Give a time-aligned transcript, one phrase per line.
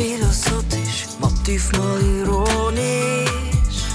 [0.00, 3.28] Philosophisch, Motiv mal ironisch.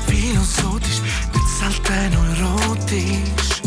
[0.05, 1.01] Philosophisch,
[1.33, 3.61] nicht selten erotisch.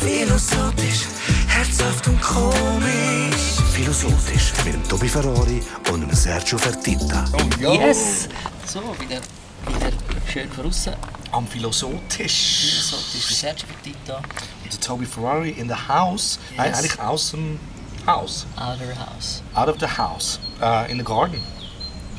[0.00, 1.02] Philosophisch,
[1.48, 3.60] herzhaft und komisch.
[3.74, 7.26] Philosophisch mit dem Tobi Ferrari und dem Sergio Fertitta.
[7.60, 8.26] Yes!
[8.66, 9.20] So, wieder,
[9.66, 9.92] wieder
[10.32, 10.94] schön von außen.
[11.30, 12.70] Am Philosophisch.
[12.70, 16.38] Philosophisch, Sergio Fertitta, Und der Toby Ferrari in the house.
[16.56, 16.78] Nein, Yes.
[16.78, 17.60] eigentlich aus dem
[18.06, 18.46] Haus.
[18.56, 19.42] Outer House.
[19.54, 20.40] Out of the house.
[20.62, 21.38] Äh, in the garden.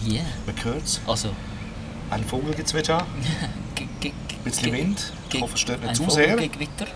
[0.07, 0.23] Yeah.
[0.45, 0.99] Man.
[1.07, 1.29] Also,
[2.09, 3.05] Ein Vogelgezwitscher.
[3.75, 5.13] ge- ge- ge- Ein bisschen Wind.
[5.31, 6.35] Ich hoffe, es stört nicht ein zu sehr.
[6.35, 6.87] gegen Gewitter.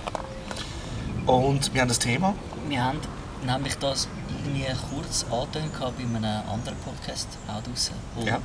[1.26, 2.34] Und wir haben das Thema.
[2.70, 3.00] Wir haben
[3.46, 4.08] nämlich das
[4.46, 7.94] irgendwie kurz angetönt bei einem anderen Podcast auch draussen.
[8.16, 8.40] Und Ja.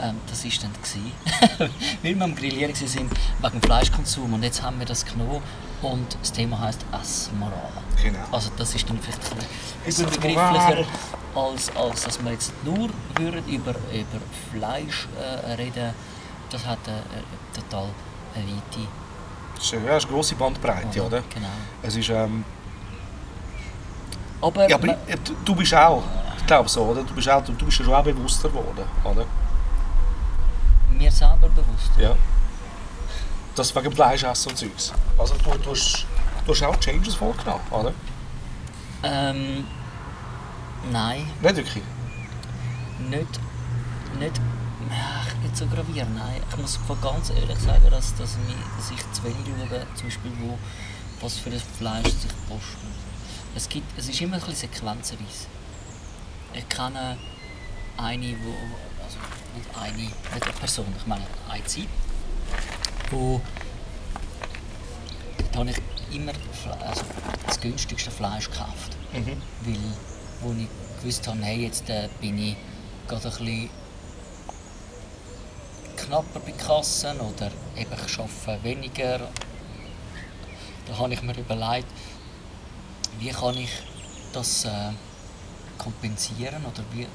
[0.00, 1.12] ähm, das war dann, gewesen,
[2.02, 3.10] weil wir am Grillieren waren
[3.52, 4.32] wegen Fleischkonsum.
[4.34, 5.42] Und jetzt haben wir das genommen
[5.82, 7.52] und das Thema heisst Essmoral.
[8.02, 8.18] Genau.
[8.32, 9.38] Also das ist dann vielleicht ein
[9.84, 10.86] bisschen Essensmoral.
[11.36, 14.20] Als, als dass wir jetzt nur würden über, über
[14.52, 15.92] Fleisch äh, reden.
[16.50, 17.88] Das hat äh, äh, total
[18.34, 18.88] eine weite
[19.60, 21.22] Schön, ja, das ist eine grosse Bandbreite, oder?
[21.32, 21.46] Genau.
[21.82, 22.44] Es ist, ähm,
[24.40, 26.02] Aber, ja, aber man- ich- du- bist auch,
[26.38, 27.02] ich glaube so, oder?
[27.02, 29.24] Du bist, auch, du, du bist ja schon auch bewusster geworden, oder?
[30.90, 31.90] mir selber bewusst.
[31.98, 32.14] Ja.
[33.54, 34.92] Das wegen Fleischessen und Zeugs.
[35.18, 36.06] Also du, du, hast,
[36.46, 37.92] du hast auch Changes vorgenommen, oder?
[39.02, 39.64] Ähm,
[40.92, 41.84] nein, Nicht wirklich?
[43.08, 43.40] nicht,
[44.18, 44.40] nicht,
[44.90, 46.16] ach, nicht so gravierend.
[46.16, 48.36] Nein, ich muss ganz ehrlich sagen, dass, dass,
[48.76, 50.58] dass ich zu wenig schaue, zum Beispiel, wo,
[51.20, 52.88] was für ein Fleisch sich posten.
[53.54, 55.46] Es, gibt, es ist immer ein bisschen sequenzenweise.
[56.54, 57.16] Ich kenne
[57.96, 58.54] eine, wo,
[59.02, 59.18] also
[59.54, 61.88] nicht eine, nicht eine Person, ich meine eine Zeit,
[63.10, 63.40] wo
[65.52, 66.32] da habe ich immer
[66.86, 67.02] also
[67.46, 68.96] das günstigste Fleisch gekauft.
[69.14, 69.40] Mhm.
[69.62, 69.78] Weil,
[70.40, 70.68] wo ich
[71.00, 72.56] gewusst habe, hey, jetzt äh, bin ich
[73.08, 73.70] gerade ein bisschen
[75.96, 79.20] knapper bei Kassen oder eben ich arbeite weniger.
[80.86, 81.88] Da habe ich mir überlegt,
[83.18, 83.70] wie kann ich
[84.32, 84.92] das äh,
[85.78, 87.06] kompensieren oder wie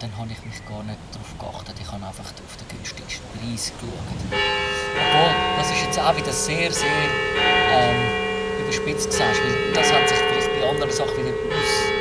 [0.00, 1.76] dann habe ich mich gar nicht darauf geachtet.
[1.78, 4.40] Ich habe einfach auf den günstigsten Preis geschaut.
[4.96, 7.04] Obwohl, das ist jetzt auch wieder sehr, sehr
[7.70, 11.99] ähm, überspitzt gesagt, weil das hat sich vielleicht bei anderen Sachen wieder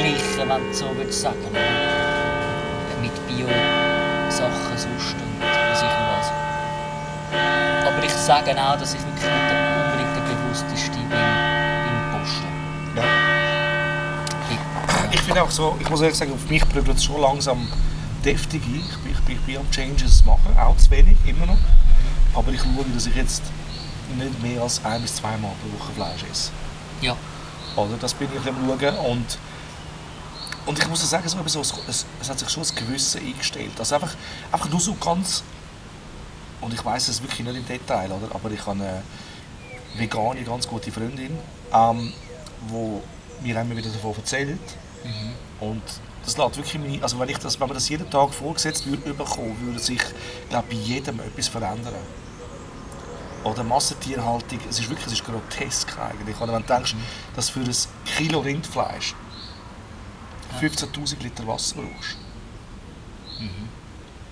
[0.00, 1.38] ausgeglichen, wenn du so würdest sagen.
[3.02, 6.32] Mit Bio-Sachen sonst und was ich was.
[7.86, 12.96] Aber ich sage auch, dass ich wirklich nicht der unbedingt der bewussteste bin beim Posten.
[12.96, 13.02] Ja.
[14.50, 17.68] Ich, Ich finde auch so, ich muss ehrlich sagen, auf mich prügelt es schon langsam
[18.24, 18.82] deftig ein.
[18.86, 21.58] Ich bin, ich bin, ich bin am Changes machen, auch zu wenig, immer noch.
[22.34, 23.42] Aber ich schaue, dass ich jetzt
[24.16, 26.50] nicht mehr als ein bis zweimal pro Woche Fleisch esse.
[27.00, 27.16] ja,
[27.76, 27.96] Oder?
[28.00, 29.38] Das bin ich am schauen und
[30.70, 33.72] und ich muss sagen, so, es, es hat sich schon ein Gewissen eingestellt.
[33.76, 34.14] Also einfach,
[34.52, 35.42] einfach nur so ganz
[36.60, 38.32] und ich weiß es wirklich nicht im Detail, oder?
[38.32, 39.02] aber ich habe eine
[39.96, 41.36] vegane, ganz gute Freundin,
[41.74, 42.12] ähm,
[42.68, 43.02] wo
[43.42, 44.60] mir immer wieder davon erzählt
[45.58, 45.82] und
[46.24, 49.12] das lässt wirklich meine, also wenn, ich das, wenn man das jeden Tag vorgesetzt würde
[49.12, 50.00] bekommen, würde sich
[50.50, 51.94] glaub, bei jedem etwas verändern.
[53.42, 56.38] Oder Massentierhaltung, es ist wirklich es ist grotesk eigentlich.
[56.40, 56.94] Oder wenn du denkst,
[57.34, 59.16] dass für ein Kilo Rindfleisch
[60.60, 62.16] 15'000 Liter Wasser brauchst.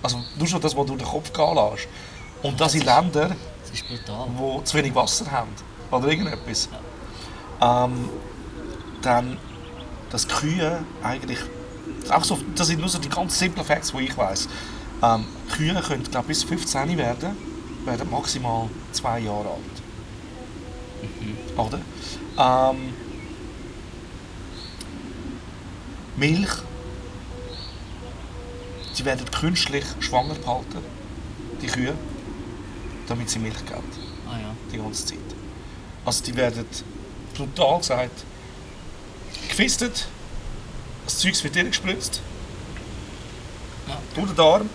[0.01, 1.87] Also nur schon das, was du durch den Kopf gehen lässt.
[2.41, 3.35] Und das in Ländern,
[3.73, 5.49] die zu wenig Wasser haben.
[5.91, 6.69] Oder irgendetwas.
[7.61, 8.09] Ähm,
[9.01, 9.37] dann,
[10.09, 11.39] dass Kühe eigentlich.
[12.09, 14.47] Auch so, das sind nur so die ganz simplen Facts, die ich weiß.
[15.01, 17.35] Ähm, Kühe können glaub, bis 15 werden,
[17.85, 19.79] werden maximal zwei Jahre alt.
[21.57, 21.79] Oder?
[22.37, 22.93] Ähm,
[26.19, 26.49] Milch.
[28.97, 30.79] Die werden künstlich schwanger gehalten,
[31.61, 31.93] die Kühe,
[33.07, 33.83] damit sie Milch geben
[34.29, 34.55] Ah ja.
[34.71, 35.17] die ganze Zeit.
[36.05, 36.65] Also die werden
[37.35, 38.25] brutal gesagt
[39.47, 40.07] gefistet,
[41.05, 42.21] das Zeug wird gespritzt,
[43.87, 43.97] Ja.
[44.15, 44.69] durch den Darm,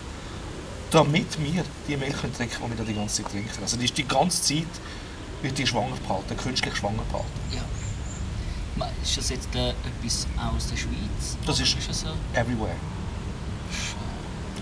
[0.91, 3.61] damit wir die Milch können trinken können, die wir die ganze Zeit trinken.
[3.61, 4.65] Also die ist die ganze Zeit
[5.41, 7.29] wird die schwanger gehalten, künstlich schwanger gehalten.
[7.53, 7.61] ja.
[9.01, 11.37] Ist das jetzt äh, etwas aus der Schweiz?
[11.45, 12.07] Das ist- ist das so?
[12.33, 12.75] Everywhere.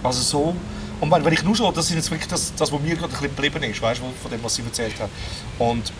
[0.03, 0.55] Also so.
[1.01, 3.05] Und wenn, wenn ich nur schon, das ist jetzt wirklich das, das was mir gerade
[3.05, 5.09] ein bisschen geblieben ist, weißt, du, von dem, was sie erzählt hat.
[5.59, 5.91] Und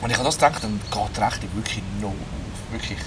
[0.00, 2.72] wenn ich an das denke, dann geht die Rechnung wirklich no auf.
[2.72, 2.98] Wirklich.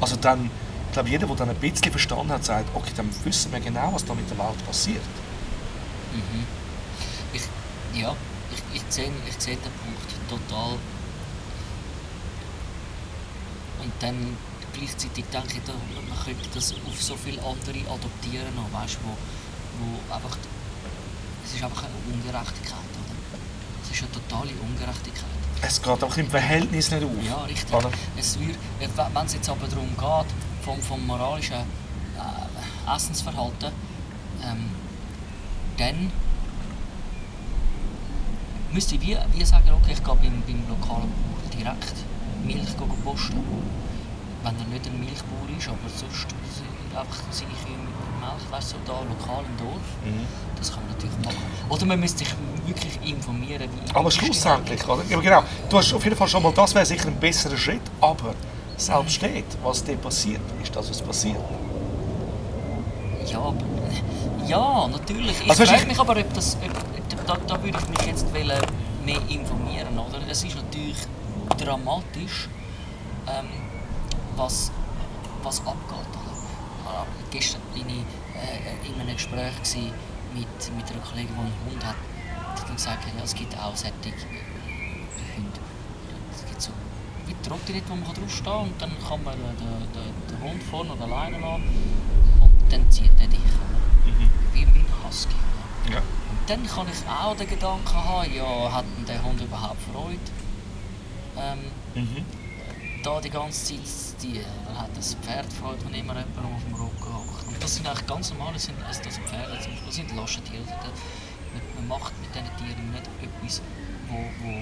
[0.00, 0.46] Also dann,
[0.86, 3.90] ich glaube, jeder, der dann ein bisschen verstanden hat, sagt, okay, dann wissen wir genau,
[3.92, 5.02] was da mit der Welt passiert.
[7.32, 7.42] Ich,
[8.00, 8.14] ja,
[8.52, 10.76] ich, ich sehe ich den Punkt total.
[13.82, 14.36] Und dann
[14.72, 19.16] gleichzeitig denke ich, da, man könnte das auf so viele andere adoptieren, noch, weißt, wo,
[19.80, 20.36] wo einfach,
[21.44, 22.72] es ist einfach eine Ungerechtigkeit.
[22.72, 23.40] Oder?
[23.82, 25.24] Es ist eine totale Ungerechtigkeit.
[25.62, 27.10] Es geht auch im Verhältnis nicht auf.
[27.26, 27.74] Ja, richtig.
[27.74, 27.90] Oder?
[28.16, 30.34] Es wird, wenn es jetzt aber darum geht,
[30.64, 33.72] vom, vom moralischen äh, Essensverhalten,
[34.42, 34.70] ähm,
[35.76, 36.12] dann
[38.72, 41.94] müsste ich wie, wie sagen, okay, ich gehe beim, beim lokalen Bauer direkt
[42.46, 43.42] Milch posten.
[44.42, 46.26] Wenn er nicht ein Milchbauer ist, aber sonst
[46.96, 49.86] einfach seine Kühe mit so da lokal im Dorf.
[50.04, 50.26] Mhm.
[50.56, 51.36] Das kann man natürlich machen.
[51.68, 52.34] Oder man müsste sich
[52.66, 53.94] wirklich informieren, wie...
[53.94, 55.02] Aber schlussendlich, oder?
[55.08, 55.42] Ja, genau.
[55.68, 58.34] Du hast auf jeden Fall schon mal, das wäre sicher ein besserer Schritt, aber
[58.76, 61.36] selbst dort, was dir passiert, ist das, was passiert.
[63.26, 63.56] Ja, aber,
[64.46, 65.40] ja, natürlich.
[65.42, 68.06] Ich Also, frage ich- mich aber, ob das, ob, ob, da, da würde ich mich
[68.06, 68.60] jetzt wollen
[69.04, 70.18] mehr informieren, oder?
[70.30, 70.96] Es ist natürlich
[71.56, 72.48] dramatisch,
[73.26, 73.48] ähm,
[74.36, 74.70] was,
[75.42, 75.90] was abgeht.
[75.90, 76.90] Oder?
[76.90, 78.04] Aber Gestern bin ich
[78.36, 79.54] äh, in einem Gespräch
[80.34, 81.96] mit, mit einer Kollegin, die einen Hund hat.
[82.56, 85.60] Die hat gesagt, ja, es gibt auch solche äh, Hunde.
[86.34, 86.70] Es gibt so
[87.26, 90.92] wie Trottinett, wo man draufstehen kann und dann kann man den, den, den, Hund vorne
[90.92, 91.62] oder alleine lassen
[92.40, 93.38] und dann zieht er dich.
[93.38, 94.20] oder?
[94.52, 95.34] Wie mein Husky.
[95.90, 95.98] Ja.
[95.98, 100.18] Und dann kann ich auch den Gedanken haben, ja, hat denn der Hund überhaupt Freude?
[101.40, 101.58] Ähm,
[101.94, 102.24] Mhm.
[103.02, 106.74] da die ganze Zeit, die, dann hat das Pferd Freude, wenn immer jemand auf dem
[106.74, 107.46] Rücken hockt.
[107.48, 110.62] Und das sind eigentlich ganz normale, sind, also das Pferde zum Beispiel, das sind Lastentiere.
[110.66, 110.92] Da-
[111.52, 113.60] Man, man macht mit diesen Tieren nicht etwas,
[114.08, 114.14] wo,
[114.44, 114.52] wo,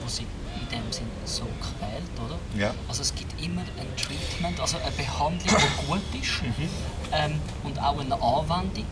[0.00, 2.38] wo sie in dem Sinn so quält, oder?
[2.58, 2.72] Ja.
[2.88, 6.40] Also es gibt immer ein Treatment, also eine Behandlung, die gut ist
[7.12, 8.86] ähm, und auch eine Anwendung,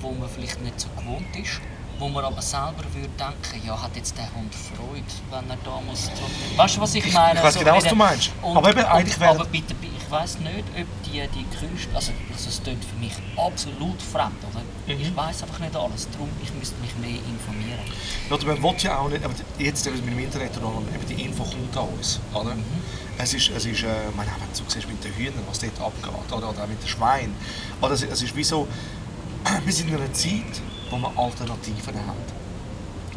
[0.00, 1.60] wo man vielleicht nicht so gewohnt ist,
[2.02, 5.80] wo man aber selber würde denken, ja, hat jetzt der Hund Freude, wenn er da
[5.86, 6.10] muss.
[6.56, 7.38] Weißt du, was ich meine?
[7.38, 8.32] ich weiss genau, was du meinst.
[8.42, 12.10] Und, Aber eben, eigentlich und, aber bitte, ich weiß nicht, ob die, die Künste, also
[12.32, 14.62] also es klingt für mich absolut fremd, oder?
[14.92, 15.00] Mhm.
[15.00, 17.86] Ich weiß einfach nicht alles, darum ich müsste mich mehr informieren.
[18.28, 21.22] Oder man will ja auch nicht, aber jetzt mit dem Internet und allem, eben die
[21.22, 22.18] Info kommt an uns.
[22.34, 22.56] Oder?
[23.16, 26.10] Es ist, es ist äh, meine, wenn du siehst mit den Hühnern, was dort abgeht,
[26.32, 27.36] oder, oder auch mit den Schweinen.
[27.80, 28.66] Oder es, es ist wie so,
[29.64, 30.60] wir sind in einer Zeit,
[30.92, 32.22] wo wir Alternativen haben.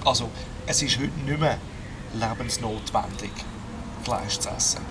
[0.06, 0.30] Also,
[0.66, 1.58] es ist heute nicht mehr
[2.14, 3.32] lebensnotwendig,
[4.04, 4.82] Fleisch zu essen.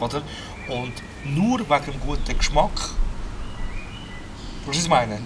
[0.00, 0.22] Oder?
[0.68, 0.92] Und
[1.24, 5.20] nur wegen dem guten Geschmack, weißt du, was ich meine?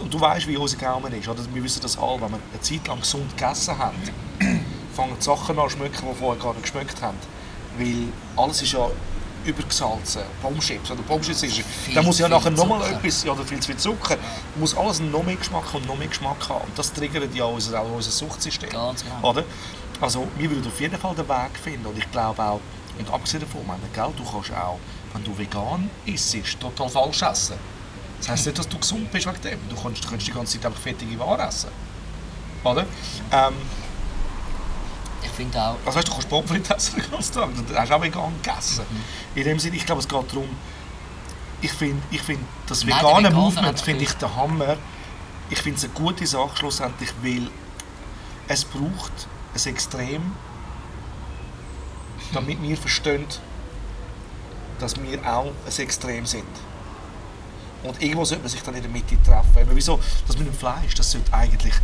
[0.00, 1.28] Und du weißt, wie unser Gaumen ist.
[1.28, 1.42] Oder?
[1.52, 3.96] Wir wissen das alle, wenn wir eine Zeit lang gesund gegessen haben,
[4.94, 7.16] fangen die Sachen an zu schmecken, die vorher gar nicht geschmeckt haben.
[7.78, 8.90] Weil alles ist ja
[9.44, 10.22] übergesalzen.
[10.42, 11.64] Pommes-Chips oder Pommes-Chips ist...
[11.94, 13.24] Da muss ja nachher nochmal etwas...
[13.24, 14.16] Ja, oder viel zu viel Zucker.
[14.56, 16.64] muss alles noch mehr Geschmack und noch mehr Geschmack haben.
[16.64, 18.70] Und das triggert ja unser, auch unser Suchtsystem.
[18.70, 19.30] Ganz genau.
[19.30, 19.44] Oder?
[20.00, 21.86] Also, wir würden auf jeden Fall den Weg finden.
[21.86, 22.60] Und ich glaube auch...
[22.98, 24.78] Und abgesehen davon, meine, gell, du kannst auch,
[25.12, 27.56] wenn du vegan isst, total falsch essen.
[28.18, 29.58] Das heisst nicht, dass du gesund bist wegen dem.
[29.68, 31.70] Du kannst, du kannst die ganze Zeit einfach fettige Ware essen.
[32.62, 32.86] Oder?
[33.32, 33.54] Ähm,
[35.34, 37.50] finde auch, also weißt, du kannst Pommes frites essen den ganzen Tag.
[37.68, 38.84] Du hast auch vegan gegessen.
[39.34, 40.48] In dem Sinne, ich glaube, es geht darum,
[41.60, 44.76] ich finde, ich find, das Nein, vegane Movement finde ich der Hammer.
[45.50, 47.48] Ich finde es eine gute Sache schlussendlich, weil
[48.48, 49.12] es braucht
[49.54, 50.32] ein Extrem,
[52.32, 53.24] damit wir verstehen,
[54.78, 56.44] dass wir auch ein Extrem sind.
[57.82, 59.58] Und irgendwo sollte man sich dann in der Mitte treffen.
[59.58, 61.74] Eben wieso, das mit dem Fleisch, das sollte eigentlich,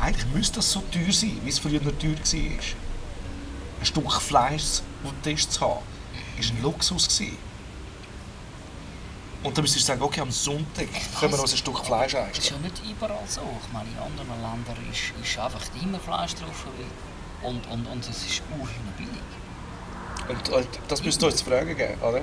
[0.00, 2.79] eigentlich müsste das so teuer sein, wie es früher noch teuer war.
[3.80, 5.80] Ein Stück Fleisch auf dem Tisch zu haben, war
[6.38, 7.08] ein Luxus.
[7.08, 7.38] Gewesen.
[9.42, 10.86] Und dann müsstest du sagen, okay, am Sonntag
[11.18, 12.56] können wir uns ein Stück Fleisch das ist essen.
[12.56, 13.40] ja nicht überall so.
[13.40, 16.66] Ich meine, in anderen Ländern ist, ist einfach immer Fleisch drauf.
[17.42, 18.42] Und, und, und es ist
[18.98, 19.10] billig.
[20.28, 22.20] Und das müsst ihr uns zu fragen geben, oder?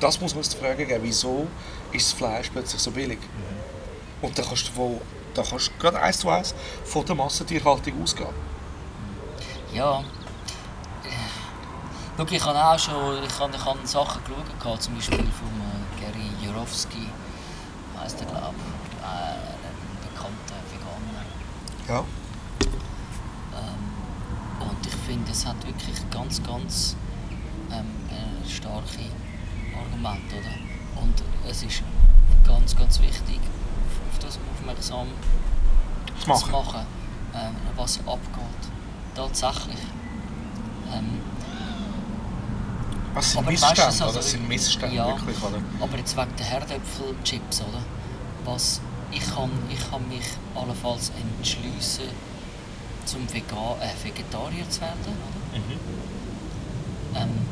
[0.00, 1.46] Das muss uns zu fragen geben, wieso
[1.92, 3.18] ist das Fleisch plötzlich so billig?
[4.22, 5.00] Und da kannst du, von,
[5.34, 6.54] da kannst du gerade eins zu eins
[6.84, 8.28] von der Massentierhaltung ausgehen.
[9.74, 10.02] Ja.
[12.20, 12.92] Schau, ich habe auch schon
[13.24, 17.08] ich habe, ich habe Sachen geschaut, zum Beispiel von äh, Gary Jurowski,
[17.98, 21.24] heisst er glaube ich, äh, ein bekannter Veganer.
[21.88, 22.04] Ja.
[23.56, 26.94] Ähm, und ich finde, es hat wirklich ganz, ganz
[27.72, 29.08] ähm, äh, starke
[29.74, 30.36] Argumente.
[30.36, 31.02] Oder?
[31.02, 31.82] Und es ist
[32.46, 33.40] ganz, ganz wichtig,
[34.12, 35.06] auf, das aufmerksam
[36.20, 36.52] zu machen.
[36.52, 36.86] machen,
[37.34, 38.68] ähm, was abgeht.
[39.14, 39.80] Tatsächlich.
[40.92, 41.22] Ähm,
[43.14, 44.12] Das sind aber Missstände, weißt du, oder?
[44.14, 45.58] Das sind Missstände, ja, wirklich, oder?
[45.80, 47.82] Aber jetzt wegen der Herdäpfelchips, oder?
[48.44, 50.24] Was, ich, kann, ich kann mich
[50.54, 52.04] allenfalls entschließen,
[53.04, 55.58] zum Vegan, äh, Vegetarier zu werden, oder?
[55.58, 55.80] Mhm.
[57.16, 57.46] Ähm,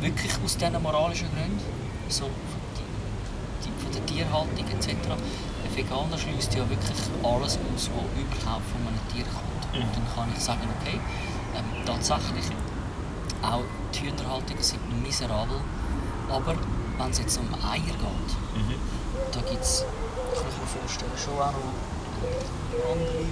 [0.00, 1.60] wirklich aus diesen moralischen Gründen,
[2.08, 4.88] so von, der Tierhaltung etc.
[4.90, 9.54] Ein Veganer schließt ja wirklich alles aus, was überhaupt von einem Tier kommt.
[9.74, 10.98] Und dann kann ich sagen, okay,
[11.54, 12.46] ähm, tatsächlich,
[13.42, 13.62] auch
[13.94, 15.60] die Hühnerhaltungen sind miserabel,
[16.30, 16.54] aber
[16.98, 18.36] wenn es jetzt um Eier geht,
[19.32, 19.84] da gibt es,
[20.34, 21.74] kann ich mir vorstellen, schon auch noch
[22.90, 23.24] andere,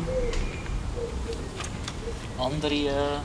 [2.39, 3.21] andere äh,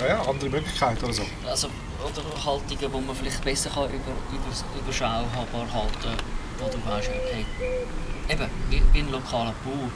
[0.00, 1.22] Ja, ja, andere Möglichkeiten oder so.
[1.48, 1.68] also,
[2.04, 3.96] oder Haltungen, wo man vielleicht besser kann über,
[4.32, 5.26] über, überschaubar
[5.72, 6.16] halten
[6.58, 7.44] wo du weißt, okay,
[8.28, 9.90] eben, wie, wie ein lokaler Bauer,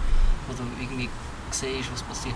[0.49, 1.09] wo du irgendwie
[1.59, 2.35] siehst, was passiert.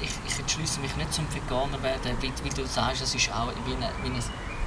[0.00, 3.52] Ich, ich entschließe mich nicht zum Veganer werden, wie, wie du sagst, es ist auch
[3.66, 4.22] wie, eine, wie, ein,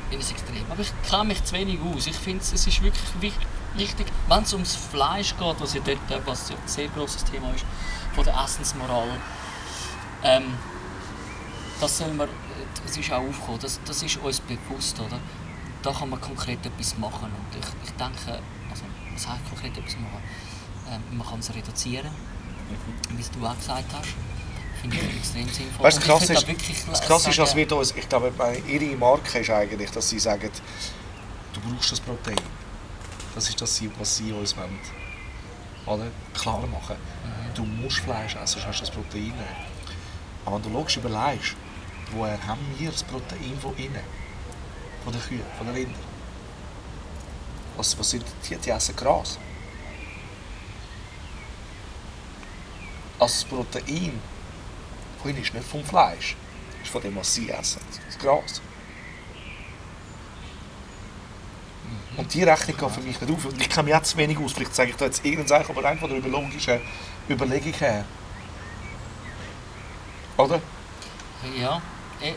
[0.10, 0.66] wie ein Extrem.
[0.70, 2.08] Aber ich kenne mich zu wenig aus.
[2.08, 6.28] Ich finde, es ist wirklich wich- wichtig, wenn es ums Fleisch geht, was ja dort
[6.28, 7.66] was ja ein sehr grosses Thema ist,
[8.16, 9.10] von der Essensmoral,
[10.24, 10.54] ähm,
[11.80, 12.28] das soll man,
[12.86, 15.20] es ist auch aufgekommen, das, das ist uns bewusst, oder?
[15.82, 18.84] Da kann man konkret etwas machen und ich, ich denke, also
[19.14, 20.22] was heißt konkret etwas machen?
[20.92, 22.12] Ähm, man kann es reduzieren,
[23.10, 24.10] wie du auch gesagt hast.
[24.82, 25.86] Finde ich extrem sinnvoll.
[25.86, 26.54] Weißt krass ist, da
[26.92, 28.32] das krass ist, sagen- wird uns, ich glaube,
[28.68, 30.50] ihre Marke ist eigentlich, dass sie sagen,
[31.54, 32.40] du brauchst das Protein.
[33.36, 34.80] Das ist das, was sie uns wollen.
[35.86, 36.08] Oder?
[36.34, 36.96] Klar machen.
[37.56, 39.36] Du musst Fleisch essen, sonst hast du das Protein nicht.
[40.46, 41.56] Aber wenn du logisch überlegst,
[42.14, 44.00] woher haben wir das Protein von innen?
[45.04, 46.10] Von den Kühen, von den Rindern?
[47.76, 48.56] Was, was sind die?
[48.56, 49.38] Die essen Gras.
[53.20, 54.20] Also das Protein
[55.22, 56.36] von ihnen ist nicht vom Fleisch,
[56.82, 58.62] ist von dem, was sie essen, das Gras.
[62.16, 63.46] Und die Rechnung geht für mich nicht auf.
[63.46, 64.52] Und ich kenne mich jetzt zu wenig aus.
[64.52, 68.06] Vielleicht sage ich da jetzt irgendeine Sache, aber rein von der Überlegung her.
[70.36, 70.62] Oder?
[71.58, 71.82] Ja,
[72.22, 72.34] äh, äh,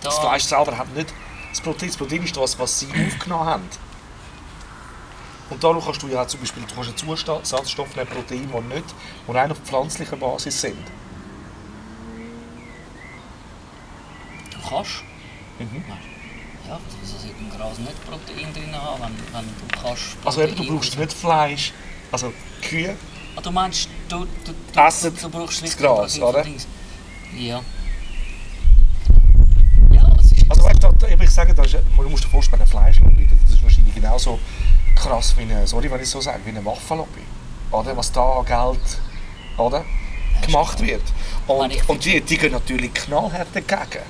[0.00, 1.14] da, Das Fleisch selber hat nicht
[1.50, 1.88] das Protein.
[1.88, 3.68] Das Protein ist das, was sie aufgenommen haben.
[5.50, 8.84] Und darum kannst du ja zum Beispiel du kannst einen Zusatzstoff nehmen, Protein, die nicht,
[9.28, 10.76] die rein auf pflanzlicher Basis sind.
[14.50, 15.02] du kannst.
[15.58, 15.84] Mhm.
[16.68, 20.50] Ja, wieso sollte ein Gras nicht Protein drin haben, wenn, wenn du kannst Also eben,
[20.52, 21.72] du Protein- brauchst nicht Fleisch.
[22.10, 22.32] Also
[22.62, 22.96] Kühe,
[23.34, 26.46] Ah, du meinst, du, du, du, Essen du brauchst das Gras, Protein oder?
[27.34, 27.62] Ja.
[29.90, 30.44] Ja, es ist...
[30.50, 30.88] Also weißt du,
[31.24, 34.38] ich sage, da ist, man muss dir vorstellen, Fleischlobby, das ist wahrscheinlich genauso
[35.02, 37.22] krass wie eine, sorry, wenn ich so sage, wie eine Waffenlobby.
[37.70, 37.96] Oder?
[37.96, 39.00] Was da Geld
[39.58, 39.84] oder?
[40.42, 41.02] gemacht wird.
[41.46, 44.04] Und, und die, die gehen natürlich knallhart dagegen.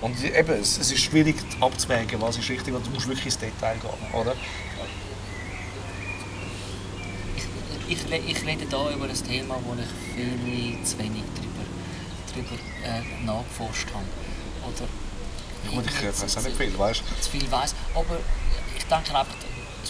[0.00, 3.38] Und eben, es, es ist schwierig abzuwägen, was ist richtig, weil du musst wirklich ins
[3.38, 4.34] Detail gehen, oder?
[7.86, 11.64] ich, ich, ich rede hier über ein Thema, wo ich viel zu wenig darüber,
[12.28, 12.54] darüber
[12.84, 14.04] äh, nachgeforscht habe.
[14.66, 14.88] Oder
[15.74, 17.20] Gut, ich weiß auch nicht viel, weißt du?
[17.20, 17.74] zu viel weiss.
[17.94, 18.16] Aber
[18.76, 19.34] ich denke einfach,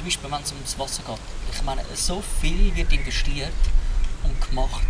[0.01, 1.19] zum Beispiel wenn es ums Wasser geht,
[1.55, 3.53] ich meine, so viel wird investiert
[4.23, 4.87] und gemacht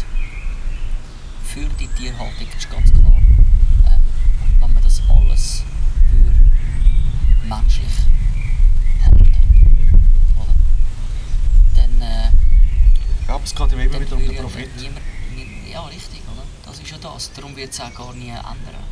[1.45, 3.13] für die Tierhaltung, ist ganz klar.
[3.17, 4.01] Ähm,
[4.61, 5.65] wenn man das alles
[6.09, 7.89] für menschlich
[9.05, 9.33] halten,
[10.37, 10.55] oder?
[11.75, 12.31] Dann, äh,
[13.27, 14.77] Ja, aber es geht ja immer wieder um den Profit.
[14.77, 15.01] niemand,
[15.35, 16.45] nie- ja, richtig, oder?
[16.67, 17.33] Das ist ja das.
[17.33, 18.85] Darum wird es auch gar nie ändern.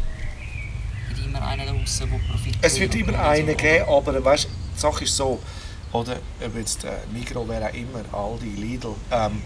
[2.61, 5.41] Es wird immer und einen geben, aber weißt, die Sache ist so,
[5.93, 9.43] oder ob jetzt äh, Migros, wer auch immer, Aldi, Lidl, ähm,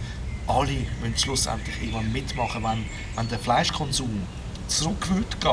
[0.46, 2.84] alle müssen schlussendlich irgendwann mitmachen, wenn,
[3.16, 4.22] wenn der Fleischkonsum
[4.66, 5.52] zurück wird gehen,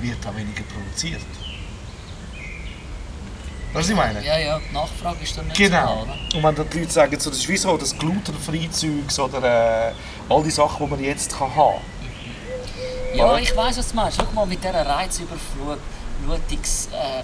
[0.00, 1.20] wird auch weniger produziert.
[3.72, 4.24] Weißt du, was ich meine?
[4.24, 5.76] Ja, ja, die Nachfrage ist dann nicht so Genau.
[5.76, 6.12] da, oder?
[6.36, 9.88] Und wenn dann die Leute sagen, so, das ist wie so das glutenfreie Zeugs oder
[9.88, 9.92] äh,
[10.28, 11.80] all die Sachen, die man jetzt kann haben
[13.14, 13.40] Ja, Oder?
[13.40, 14.16] ich weiss, was du meinst.
[14.20, 16.42] Schau mal, mit dieser Reizüberflutungswellen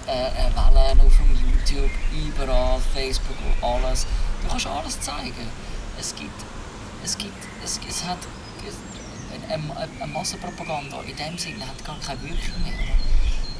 [0.07, 4.05] äh, äh, äh, auf dem YouTube, überall, Facebook und alles.
[4.41, 5.47] Du kannst alles zeigen.
[5.99, 6.29] Es gibt,
[7.03, 8.17] es gibt, es, es hat
[9.49, 12.73] eine, eine, eine Massenpropaganda in dem Sinne hat gar keine Wirkung mehr.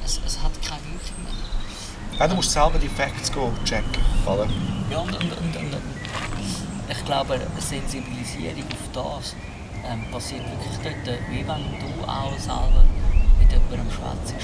[0.04, 2.20] Es, es hat keine Wirkung mehr.
[2.20, 4.02] ja, du musst selber die Facts go checken.
[4.26, 4.48] Oder?
[4.90, 5.78] Ja, und, und, und, und,
[6.90, 9.36] ich glaube, eine Sensibilisierung auf das
[9.90, 12.84] ähm, passiert wirklich dort, wie wenn du auch selber
[13.40, 14.36] mit jemandem schwätzt.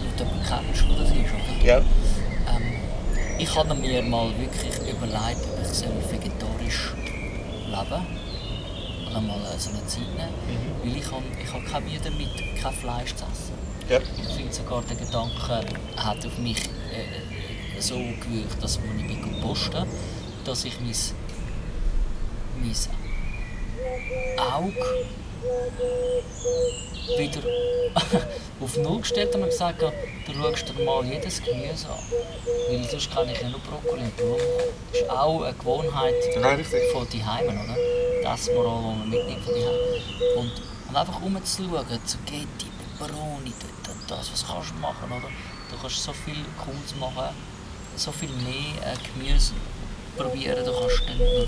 [0.00, 1.64] Und jemanden kennst, der das ist, oder?
[1.64, 1.78] Ja.
[1.78, 2.79] Ähm,
[3.40, 6.92] ich habe mir mal wirklich überlegt, ob ich soll vegetarisch
[7.66, 8.06] leben
[9.10, 10.34] oder mal äh, so eine Zeit nehmen,
[10.84, 12.28] weil ich habe ich hab keine Mühe damit,
[12.62, 13.54] kein Fleisch zu essen.
[13.88, 13.98] Ja.
[13.98, 15.64] Ich finde sogar der Gedanke
[15.96, 19.86] hat auf mich äh, so gewirkt, dass als ich bin posten,
[20.44, 20.94] dass ich mein,
[22.60, 24.74] mein Auge
[27.18, 27.40] wieder
[28.60, 29.92] auf Null gestellt und gesagt, ja,
[30.26, 31.98] du schaust dir mal jedes Gemüse an.
[32.68, 34.74] Weil sonst kann ich ja nur Brokkoli und Blumen kochen.
[34.92, 37.76] Das ist auch eine Gewohnheit Nein, von die Heimen, oder?
[38.22, 42.68] Das Moral, das man mitnimmt von die und, und einfach umzuschauen, Zucchetti,
[42.98, 45.28] Peperoni, dort und das, was kannst du machen, oder?
[45.70, 47.34] Du kannst so viel Cooles machen,
[47.96, 49.54] so viel mehr äh, Gemüse
[50.16, 51.46] probieren, du kannst dann, äh,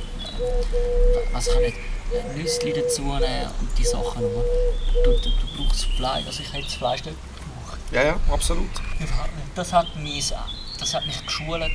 [1.32, 1.75] was kann ich,
[2.37, 4.23] Nüsse dazu und die Sachen?
[5.04, 7.78] Du, du, du brauchst Fleisch, also ich hätte das Fleisch nicht gebraucht.
[7.90, 8.71] Ja, ja, absolut.
[9.54, 10.33] Das hat mich,
[10.78, 11.73] das hat mich geschult,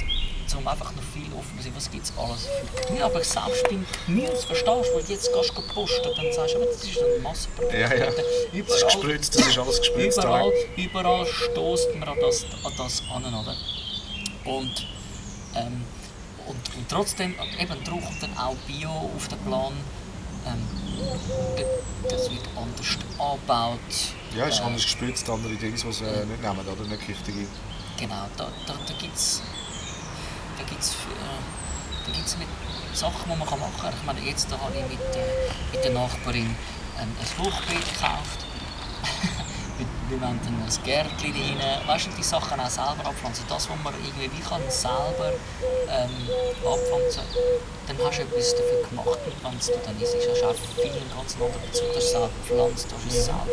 [0.57, 1.73] um einfach noch viel offen zu sein.
[1.75, 3.05] Was gibt es alles für Gemüse?
[3.05, 6.65] Aber selbst beim Gemüse, verstehst du, du jetzt gehst du posten, dann sagst du, aber
[6.65, 7.73] das ist ein Massenprodukt.
[7.73, 8.05] Ja, ja.
[8.07, 10.17] Das ist gespritzt, das ist alles gespritzt.
[10.17, 13.55] Überall, überall stößt man an das, an das an, oder?
[14.45, 14.87] Und,
[15.55, 15.83] ähm,
[16.47, 19.73] und, und trotzdem, eben darum kommt dann auch Bio auf den Plan.
[20.45, 20.67] Ähm,
[22.03, 23.79] das wird anders angebaut.
[24.35, 26.83] Ja, ist Äh, anders gespritzt, andere Dinge, die sie äh, nicht nehmen, oder?
[26.87, 27.47] Nicht giftige.
[27.99, 29.41] Genau, da, da, da gibt es
[30.57, 32.47] da gibt's, äh, da gibt's mit
[32.93, 33.93] Sachen, die man machen kann.
[33.99, 36.55] Ich meine, jetzt da habe ich mit, äh, mit der Nachbarin
[36.99, 38.45] ähm, ein Hochbeet gekauft.
[40.09, 41.87] Wir, wollen dann ein Gärtchen rein.
[41.87, 43.45] Weißt du, die Sachen auch selber abpflanzen.
[43.47, 45.33] Das, was man irgendwie wie kann selber
[45.89, 46.29] ähm,
[46.65, 47.23] abpflanzen
[47.87, 50.15] dann hast du etwas dafür gemacht, wenn du dann isst.
[50.15, 51.87] Hast du auch viel einen ganz anderen Bezug.
[51.87, 53.47] Du hast es selber gepflanzt, du hast es selber.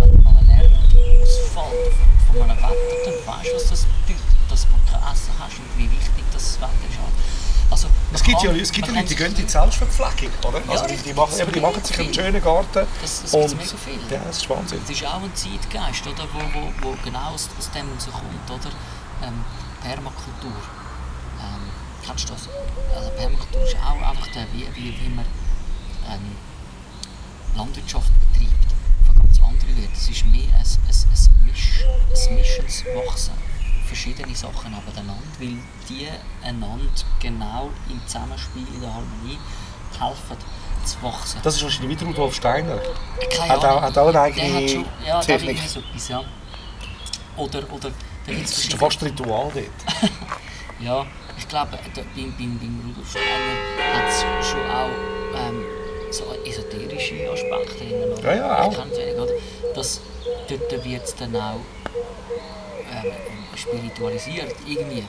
[0.00, 1.92] Wenn mal ein Ernte ausfällt
[2.26, 5.70] von einem Wetter, dann weißt du, was das bedeutet, dass man kein Essen hast und
[5.76, 7.29] wie wichtig das Wetter ist.
[7.70, 10.58] Also, Es gibt ja, es gibt ja Leute, die gehen in die Selbstverpflegung, oder?
[10.66, 12.86] Ja, Also die, machen, eben, die machen sich einen schönen Garten.
[13.00, 14.00] Das- das und, mega viel.
[14.10, 14.80] Ja, das ist Wahnsinn.
[14.80, 18.70] Das ist auch ein Zeitgeist, oder, wo, wo, wo genau aus, aus dem rauskommt, oder?
[19.22, 19.44] Ähm,
[19.82, 20.50] Permakultur.
[21.40, 21.70] Ähm,
[22.04, 22.48] kennst du das?
[22.96, 25.24] Also Permakultur ist auch einfach der, wie, wie, wie man
[26.10, 26.36] ähm,
[27.56, 28.66] Landwirtschaft betreibt.
[29.06, 29.90] Von ganz anderen Welt.
[29.94, 33.32] Es ist mehr ein, ein, ein, Misch, ein mischendes Wachsen.
[33.90, 35.56] Verschiedene Sachen nebeneinander, weil
[35.88, 36.06] die
[36.46, 36.84] einander
[37.20, 39.36] genau im Zusammenspiel, in der Harmonie
[39.98, 40.36] helfen
[40.84, 41.40] zu wachsen.
[41.42, 42.78] Das ist wahrscheinlich wieder Rudolf Steiner.
[43.36, 45.58] Keine Hat auch- hat auch eine Der eigene hat schon, ja, der Technik.
[45.58, 46.24] hat irgendwie so etwas, ja.
[47.36, 47.90] Oder, oder
[48.26, 50.10] da gibt Das ist schon fast Ritual dort.
[50.80, 51.04] Ja,
[51.36, 54.88] ich glaube, da- beim, beim, beim Rudolf Steiner hat es schon auch
[55.48, 55.62] ähm,
[56.10, 58.24] so esoterische Aspekte drin.
[58.24, 58.70] Ja, ja, auch.
[58.70, 59.32] Ich kenne es wenig, oder?
[59.74, 60.00] Das,
[60.48, 61.60] dort wird es dann auch
[63.60, 65.04] spiritualisiert, irgendwie.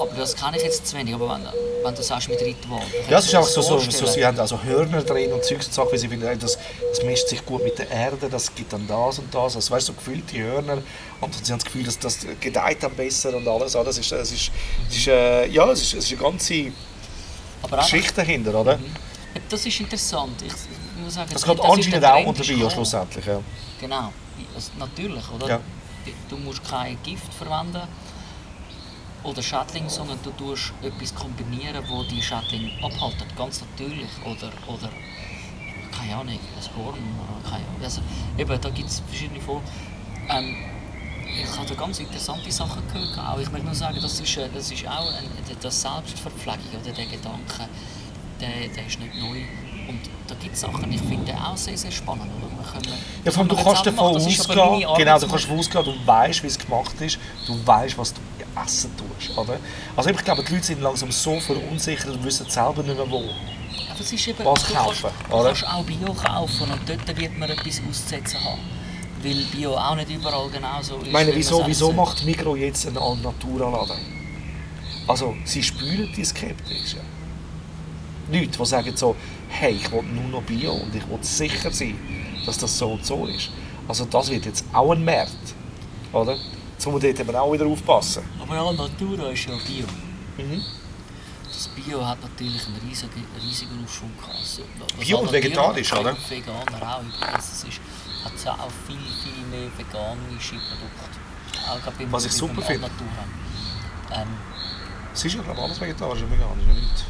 [0.00, 1.14] Aber das kann ich jetzt zu wenig.
[1.14, 1.46] Aber wenn,
[1.84, 2.82] wenn du sagst mit Ritual.
[3.08, 5.72] Ja, es ist auch so, so, so, sie haben also Hörner drin und Zeugs und
[5.72, 6.58] Sachen, weil sie finden, das,
[6.90, 9.56] das mischt sich gut mit der Erde, das gibt dann das und das.
[9.56, 10.78] Also weißt du, so gefüllte Hörner
[11.20, 13.74] und sie haben das Gefühl, dass das gedeiht dann besser und alles.
[13.74, 14.50] Ah, Das ist, das ist,
[14.88, 16.72] das ist, äh, ja, es ist, es ist eine ganze
[17.62, 18.78] Aber Geschichte dahinter, oder?
[19.48, 20.42] Das ist interessant.
[20.42, 23.24] Ich, ich muss sagen, Das geht ist anscheinend auch unter Bio schlussendlich.
[23.24, 23.40] Ja.
[23.80, 24.12] Genau,
[24.54, 25.48] also natürlich, oder?
[25.48, 25.60] Ja.
[26.28, 27.82] Du musst kein Gift verwenden
[29.22, 34.08] oder Schädling, sondern du tust etwas kombinieren, wo die Schädling abhalten, ganz natürlich.
[34.24, 34.90] Oder, oder
[35.96, 37.82] keine Ahnung, ein Horn oder keine Ahnung.
[37.82, 38.00] Also,
[38.38, 39.66] eben, da gibt es verschiedene Formen.
[40.28, 40.56] Ähm,
[41.42, 43.18] ich habe da ganz interessante Sachen gehört.
[43.18, 45.28] Auch ich möchte nur sagen, das ist, äh, das ist auch ein,
[45.60, 47.68] das Selbstverpflegung oder der Gedanke,
[48.40, 49.42] der, der ist nicht neu.
[49.88, 52.30] Und da gibt es Sachen, ich finde auch sehr, sehr spannend.
[52.72, 56.42] Können, Ja, vor allem, du man kannst davon ausgehen, genau, du kannst ausgehen, du weißt,
[56.42, 58.20] wie es gemacht ist, du weißt, was du
[58.64, 59.58] essen tust, oder?
[59.94, 63.18] Also ich glaube, die Leute sind langsam so verunsichert und wissen selber nicht mehr wo.
[63.90, 65.48] Aber es ist eben, Was du kaufen, kannst, du oder?
[65.48, 68.60] kannst auch Bio kaufen und dort wird man etwas auszusetzen haben.
[69.22, 71.06] Weil Bio auch nicht überall genauso ist.
[71.06, 73.96] Ich meine, wie wieso, wieso macht Migro jetzt einen Alnatura-Laden?
[75.06, 77.00] Also, sie spüren die Skeptischen.
[78.30, 79.14] Leute, die sagen so,
[79.48, 81.98] hey, ich will nur noch Bio und ich will sicher sein,
[82.44, 83.50] dass das so und so ist.
[83.88, 85.54] Also das wird jetzt auch ein Markt,
[86.12, 86.36] oder?
[86.72, 88.22] Jetzt muss man dort eben auch wieder aufpassen.
[88.40, 89.86] Aber ja, Natura ist ja Bio.
[90.44, 90.62] Mhm.
[91.44, 94.36] Das Bio hat natürlich einen riesigen, riesigen Aufschwung gehabt.
[94.38, 94.62] Also,
[94.98, 96.16] Bio und vegetarisch, oder?
[96.28, 97.52] Veganer auch übrigens.
[97.52, 97.80] Es ist,
[98.24, 101.18] hat ja auch viel, viel mehr veganische Produkte.
[101.70, 102.90] Auch beim, Was ich super finde.
[104.12, 104.28] Ähm,
[105.14, 107.04] Es ist ja glaube ich alles vegetarisch und vegan, ist ja nicht.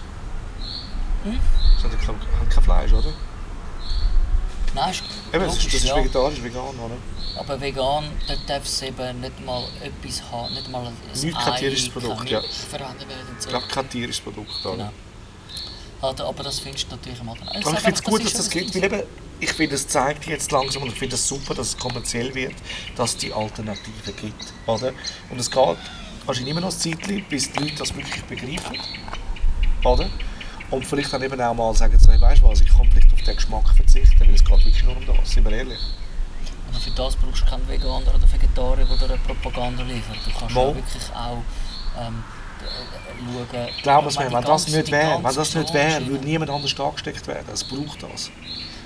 [1.26, 1.40] Hm?
[1.76, 3.12] Es hat, glaub, hat kein Fleisch, oder?
[4.76, 5.96] nein, ist Eben, das ist, logisch, das ist ja.
[5.96, 6.96] vegetarisch, vegan, oder?
[7.38, 11.56] Aber vegan, da darf es eben nicht mal etwas haben, nicht mal ein Nicht kein
[11.56, 12.40] tierisches Produkt, ja.
[12.40, 13.36] Verwendet werden.
[13.40, 14.76] Ich glaube, kein tierisches Produkt, oder?
[14.76, 14.92] Genau.
[16.02, 17.48] Also, aber das findest du natürlich am anderen.
[17.48, 19.02] Aber ich finde es gut, dass das gibt, weil eben,
[19.40, 22.54] ich finde, es zeigt jetzt langsam und ich finde es super, dass es kommerziell wird,
[22.96, 24.52] dass es die Alternative gibt.
[24.66, 24.92] Oder?
[25.30, 25.76] Und es geht
[26.26, 28.78] wahrscheinlich immer noch ein Zeitchen, bis die Leute das wirklich begreifen.
[29.84, 30.08] Oder?
[30.70, 33.12] Und vielleicht dann eben auch mal sagen, so, hey, weißt du was, ich komme vielleicht
[33.12, 35.78] auf den Geschmack verzichten, weil es geht wirklich nur um das, sind wir ehrlich.
[36.68, 40.16] Aber für das brauchst du keinen Veganer oder Vegetarier, der dir eine Propaganda liefert.
[40.24, 40.74] Du kannst Mal.
[40.74, 41.38] wirklich auch
[41.98, 42.24] ähm,
[42.62, 43.68] äh, schauen...
[43.82, 47.26] Glaub es mir, wenn das nicht wäre, wenn das nicht wäre, würde niemand anders angesteckt
[47.28, 47.46] werden.
[47.52, 48.30] Es braucht das.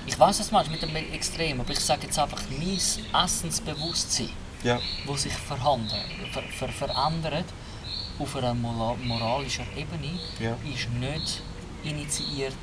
[0.05, 4.29] Ich weiß, was du meinst mit dem Extrem, aber ich sage jetzt einfach, mein Essensbewusstsein,
[4.63, 4.79] Ja.
[5.07, 7.45] das sich verhandelt, ver, ver, verändert
[8.19, 10.51] auf einer moralischen Ebene, Ja.
[10.71, 11.41] ist nicht
[11.83, 12.53] initiiert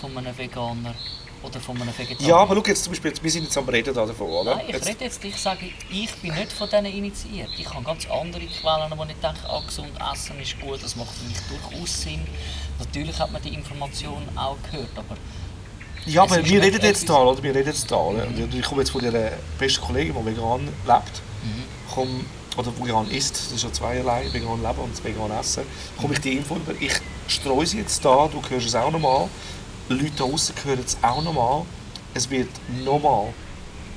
[0.00, 0.94] von einem Veganer
[1.42, 2.28] oder von einem Vegetarier.
[2.28, 4.56] Ja, aber schau jetzt zum Beispiel, wir sind jetzt am Reden da davon, oder?
[4.56, 7.50] Nein, ich Jetzt- rede jetzt, ich sage, ich bin nicht von denen initiiert.
[7.58, 11.10] Ich habe ganz andere Quellen, wo ich denke, ah, gesund essen ist gut, das macht
[11.14, 11.38] für mich
[11.70, 12.20] durchaus Sinn.
[12.78, 15.16] Natürlich hat man die Informationen auch gehört, aber
[16.06, 17.42] Ja, aber wir reden jetzt da, oder?
[17.42, 17.96] Wir reden jetzt da?
[17.96, 21.22] Und Ich komme jetzt von ihrer besten Kollegin, die vegan lebt.
[21.94, 22.24] Komm,
[22.56, 25.64] oder vegan isst, das ist ja zweierlei, vegan leben und vegan essen.
[26.00, 26.72] Komme ich die Info über.
[26.80, 26.92] Ich
[27.28, 29.28] streue sie jetzt da, du hörst es auch nochmal.
[29.88, 31.62] Leute da hören es auch nochmal.
[32.14, 32.48] Es wird
[32.84, 33.32] nochmal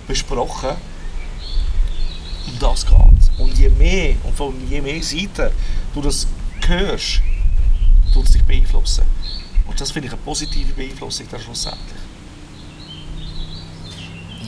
[0.08, 0.76] besprochen.
[2.48, 2.95] Um das geht
[3.39, 5.52] Und je mehr, und von je mehr Seiten
[5.93, 6.28] du das
[6.67, 7.22] hörst,
[8.13, 9.04] tut es dich beeinflussen.
[9.67, 11.99] Und das finde ich eine positive Beeinflussung dann schlussendlich.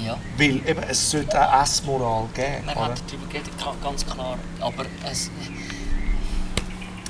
[0.06, 0.18] Ja.
[0.38, 2.66] Weil eben, es sollte eine Essmoral geben.
[2.66, 2.86] Man oder?
[2.86, 4.38] hat darüber geredet, ganz klar.
[4.60, 5.30] Aber es,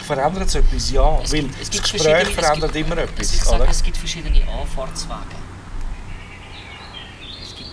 [0.03, 0.91] Verändert es etwas?
[0.91, 1.19] Ja.
[1.23, 3.33] es weil gibt, es das Gespräch verändert es gibt, immer etwas.
[3.33, 5.15] Ich sage, es gibt verschiedene Anfahrtswege.
[7.41, 7.69] Es gibt,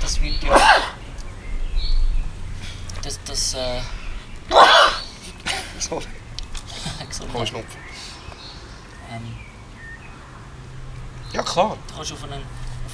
[0.00, 0.60] das, will ja...
[3.02, 3.80] Das, das, äh...
[5.78, 6.06] Sorry,
[7.08, 7.36] Gesundheit.
[7.36, 7.80] komm, Schnupfen.
[9.12, 9.36] ähm,
[11.32, 11.76] Ja, klar.
[11.88, 12.42] du kannst auf einen,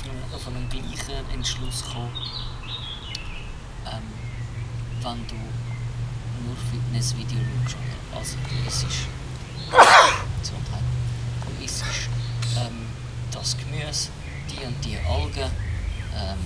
[0.01, 2.13] auf einen, auf einen gleichen Entschluss kommen,
[3.87, 4.03] ähm,
[5.03, 5.35] wenn du
[6.47, 7.77] nur Fitnessvideo schaust.
[8.15, 8.87] Also du isst
[10.41, 10.83] Gesundheit.
[11.47, 11.85] Du isst
[12.57, 12.87] ähm,
[13.31, 14.11] das Gemüse,
[14.51, 15.51] die und die Algen
[16.15, 16.39] ähm,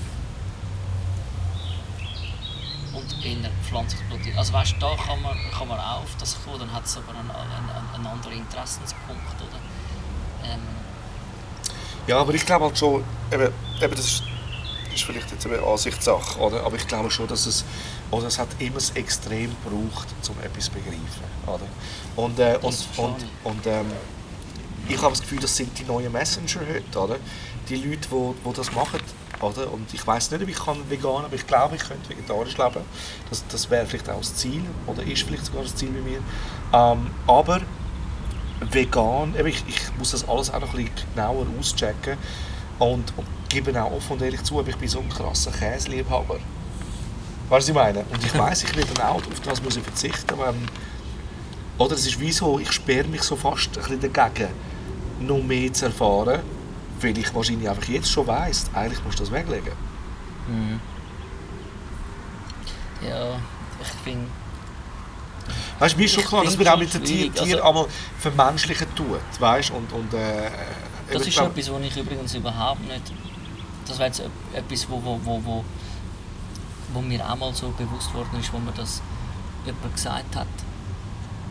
[2.93, 4.38] und eher pflanzliches Protein.
[4.38, 6.97] Also weißt du, da kann man, kann man auch auf das kommen, dann hat es
[6.97, 9.37] aber einen, einen, einen anderen Interessenspunkt.
[9.37, 9.61] Oder?
[10.45, 10.61] Ähm,
[12.07, 14.23] Ja, aber ich glaube halt schon, eben, eben das ist,
[14.95, 16.62] ist vielleicht jetzt eine Ansichtssache, oder?
[16.62, 17.64] aber ich glaube schon, dass es,
[18.11, 21.01] oder es hat immer das Extrem gebraucht, um etwas zu begreifen.
[21.47, 21.67] Oder?
[22.17, 23.87] Und, äh, und, und, und ähm,
[24.88, 27.17] ich habe das Gefühl, das sind die neuen Messenger heute, oder?
[27.69, 29.01] Die Leute, die, die das machen,
[29.40, 29.73] oder?
[29.73, 32.85] Und ich weiß nicht, ob ich kann vegan, aber ich glaube, ich könnte vegetarisch leben.
[33.31, 36.19] Das, das wäre vielleicht auch das Ziel, oder ist vielleicht sogar das Ziel bei mir.
[36.73, 37.62] Ähm, aber
[38.72, 42.16] vegan, ich, ich muss das alles auch noch ein bisschen genauer auschecken
[42.79, 46.38] und, und gebe auch offen und ehrlich zu, ich bin so ein krasser Käseliebhaber.
[47.48, 48.05] Weißt du, was ich meine?
[48.11, 50.68] Und ich weiß, ich werde dann auch auf das muss ich verzichten, wenn,
[51.79, 54.50] oder es ist wie so, ich sperre mich so fast ein bisschen dagegen,
[55.20, 56.40] noch mehr zu erfahren,
[57.00, 59.72] weil ich wahrscheinlich einfach jetzt schon weiss, eigentlich musst du das weglegen.
[63.09, 63.37] ja,
[63.81, 64.27] ich finde...
[65.78, 67.87] Weißt du, mir ist schon klar, dass man auch mit den Tieren Tier also- einmal
[68.18, 70.50] vermenschlichen tut, weißt und, und äh,
[71.12, 73.12] Das ich ist etwas, was ich übrigens überhaupt nicht.
[73.87, 75.64] Das wäre jetzt ep- etwas, wo, wo, wo, wo,
[76.92, 79.02] wo mir auch mal so bewusst worden ist, wo mir das
[79.66, 80.46] jemand gesagt hat.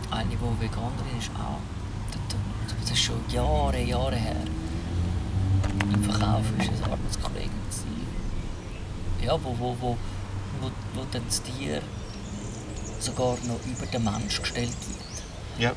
[0.10, 1.60] Eine, die Veganerin ist, auch.
[2.80, 4.36] Das- ist schon Jahre, Jahre her.
[5.94, 7.50] Im Verkauf war es eine Arbeitskollegin.
[7.50, 8.08] gewesen.
[9.24, 9.98] Ja, wo, wo, wo,
[10.62, 11.82] wo, wo dann das Tier
[13.04, 15.60] sogar noch über den Mensch gestellt wird.
[15.60, 15.72] Ja.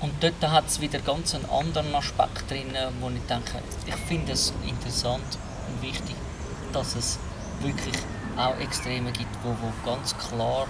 [0.00, 4.32] Und dort hat es wieder ganz einen anderen Aspekt drin, wo ich denke, ich finde
[4.32, 5.38] es interessant
[5.68, 6.14] und wichtig,
[6.72, 7.18] dass es
[7.60, 7.96] wirklich
[8.36, 10.66] auch Extreme gibt, wo, wo ganz klar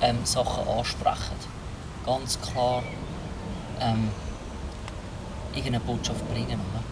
[0.00, 1.36] ähm, Sachen ansprechen.
[2.06, 2.82] Ganz klar
[3.80, 4.08] ähm,
[5.54, 6.58] irgendeine Botschaft bringen.
[6.58, 6.82] Oder?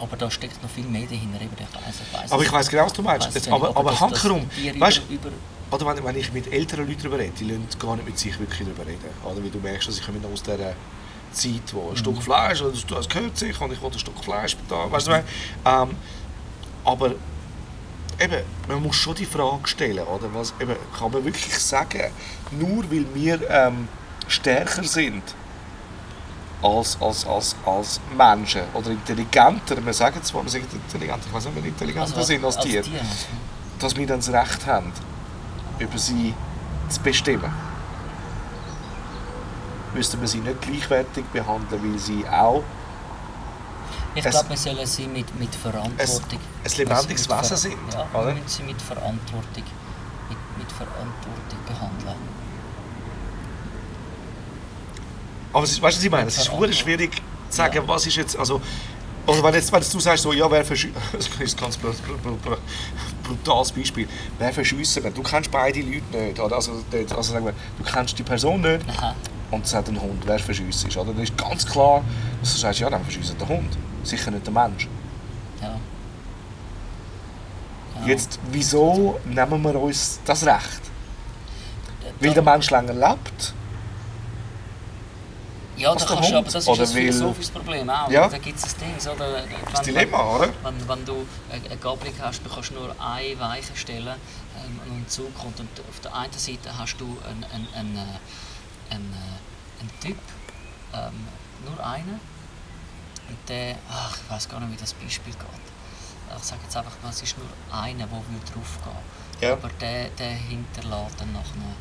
[0.00, 1.40] Aber da steckt noch viel mehr dahinter.
[1.40, 3.34] Eben, ich weiss, ich weiss Aber ich weiß genau, was du meinst.
[3.34, 5.36] Jetzt, aber aber das herum, Tier weißt über, über,
[5.70, 8.38] Oder wenn, wenn ich mit älteren Leuten darüber rede, die lassen gar nicht mit sich
[8.38, 9.04] wirklich darüber reden.
[9.24, 10.74] Oder wie du merkst, dass ich komme aus dieser
[11.32, 14.24] Zeit, wo ein Stück Fleisch, oder du hast gehört sich und ich will ein Stück
[14.24, 15.22] Fleisch da, weißt du, was
[15.66, 15.96] ähm,
[16.84, 17.12] aber
[18.18, 20.32] eben, man muss schon die Frage stellen, oder?
[20.32, 22.10] Was, eben, kann man wirklich sagen,
[22.52, 23.88] nur weil wir ähm,
[24.26, 25.22] stärker sind
[26.62, 31.44] als, als, als, als Menschen oder intelligenter, wir sagen zwar, wir sind intelligenter, ich weiß
[31.44, 33.00] nicht, ob wir intelligenter also sind als, Tiere, Tier.
[33.78, 34.92] dass wir dann das Recht haben,
[35.78, 36.34] über sie
[36.88, 37.52] zu bestimmen.
[39.94, 42.62] Müssten wir sie nicht gleichwertig behandeln, weil sie auch
[44.14, 46.38] Ich glaube, wir sollen sie mit, mit Verantwortung.
[46.64, 48.26] ein lebendiges mit Ver- Wesen sind, Ja, oder?
[48.28, 49.64] wir müssen sie mit Verantwortung,
[50.28, 52.16] mit, mit Verantwortung behandeln.
[55.52, 56.26] Aber es ist, weißt du, was ich meine?
[56.28, 57.88] Es ist verdammt schwierig zu sagen, Ja.
[57.88, 58.60] was ist jetzt, also
[59.26, 61.90] Oder wenn, jetzt, wenn du sagst, so, ja, wer verschießt, das ist ein ganz br
[63.28, 65.10] brutales Beispiel, wer verschiessen wir?
[65.10, 66.56] Du kennst beide Leute nicht, oder?
[66.56, 69.14] Also, also sagen wir, du kennst die Person nicht Aha.
[69.50, 71.12] und es hat einen Hund, wer verschießt ist, oder?
[71.12, 72.02] Dann ist ganz klar,
[72.40, 74.88] dass du sagst, ja, dann verschießt der Hund, sicher nicht der Mensch.
[75.60, 75.68] Ja.
[78.00, 78.06] Ja.
[78.06, 80.80] Jetzt, wieso nehmen wir uns das Recht?
[82.20, 83.54] Weil Da- der Mensch länger lebt?
[85.78, 88.10] Ja, da kannst du, aber das ist Oder ein philosophisches Problem auch.
[88.10, 88.28] Ja.
[88.28, 90.48] Da gibt es ein Ding, so, da, Das Dilemma, oder?
[90.62, 95.00] Wenn, wenn du eine eine Gabelung hast, du kannst nur eine Weiche stellen ähm, und
[95.00, 95.60] ein Zug kommt.
[95.60, 100.18] Und auf der einen Seite hast du einen, einen, einen, äh, einen, äh, einen Typ,
[100.94, 101.28] ähm,
[101.64, 102.20] nur einen.
[103.28, 106.36] Und der, ach, ich weiß gar nicht, wie das Beispiel geht.
[106.36, 107.46] Ich sage jetzt einfach mal, es ist nur
[107.78, 108.96] einer, der will draufgehen
[109.40, 109.52] Ja.
[109.52, 111.74] Aber der, der hinterlässt dann nach einer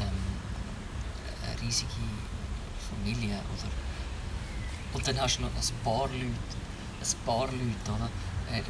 [0.00, 0.32] ähm,
[1.42, 1.92] eine riesige
[3.02, 3.34] Familie.
[3.34, 3.70] Oder?
[4.94, 6.26] Und dann hast du noch ein paar Leute,
[7.00, 8.08] ein paar Leute, oder?
[8.52, 8.62] Äh, äh,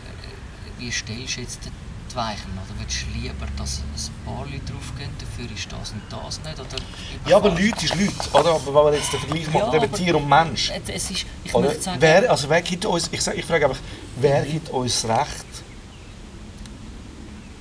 [0.78, 2.50] Wie stellst du jetzt die Weichen?
[2.52, 6.60] Oder willst du lieber, dass ein paar Leute draufgehen, dafür ist das und das nicht?
[6.60, 8.54] Oder Ja, aber Leute ist Leute, oder?
[8.54, 10.70] Aber wenn wir jetzt den Vergleich machen, Ja, Tier und Mensch.
[10.70, 11.68] Es- ist, ich Oder?
[11.68, 13.80] möchte sagen, Wer, also wer gibt uns, ich, sag, ich frage einfach,
[14.16, 15.46] wer gibt uns das Recht,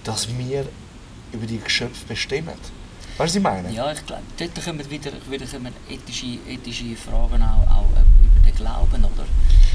[0.04, 0.68] dass wir
[1.32, 2.54] über die Geschöpfe bestimmen?
[3.18, 3.72] Weißt du, was ich meine?
[3.72, 8.48] Ja, ich glaube, dort kommen wieder, wieder kommen ethische, ethische Fragen auch, auch äh, über
[8.48, 9.26] den Glauben, oder?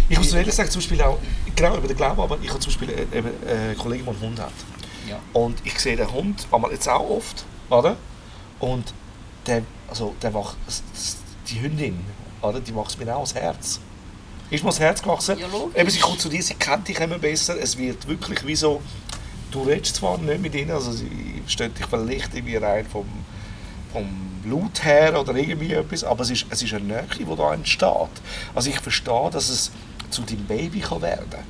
[0.09, 1.19] Ich muss ehrlich sagen, zum Beispiel auch,
[1.55, 4.15] genau über den Glauben, aber ich habe zum Beispiel äh, eben, äh, einen Kollegen, der
[4.15, 4.53] einen Hund hat.
[5.09, 5.19] Ja.
[5.33, 7.97] Und ich sehe den Hund einmal jetzt auch oft, oder?
[8.59, 8.93] Und
[9.47, 10.57] der, also der wacht,
[11.49, 12.01] die Hündin,
[12.43, 12.61] oder?
[12.61, 13.81] Die wächst mir auch ans Herz.
[14.51, 15.39] Ist mir ans Herz gewachsen.
[15.39, 15.81] Ja, logisch.
[15.81, 17.57] Eben, sie kommt zu dir, sie kennt dich immer besser.
[17.61, 18.81] Es wird wirklich wie so,
[19.57, 23.07] du redest zwar nicht mit ihnen, also sie steht dich vielleicht irgendwie rein vom,
[23.93, 24.07] vom
[24.43, 28.17] Blut her oder irgendwie etwas, aber es ist, es ist eine Nähe, die da entsteht.
[28.55, 29.71] Also ich verstehe, dass es
[30.11, 31.45] zu deinem Baby kann werden kann.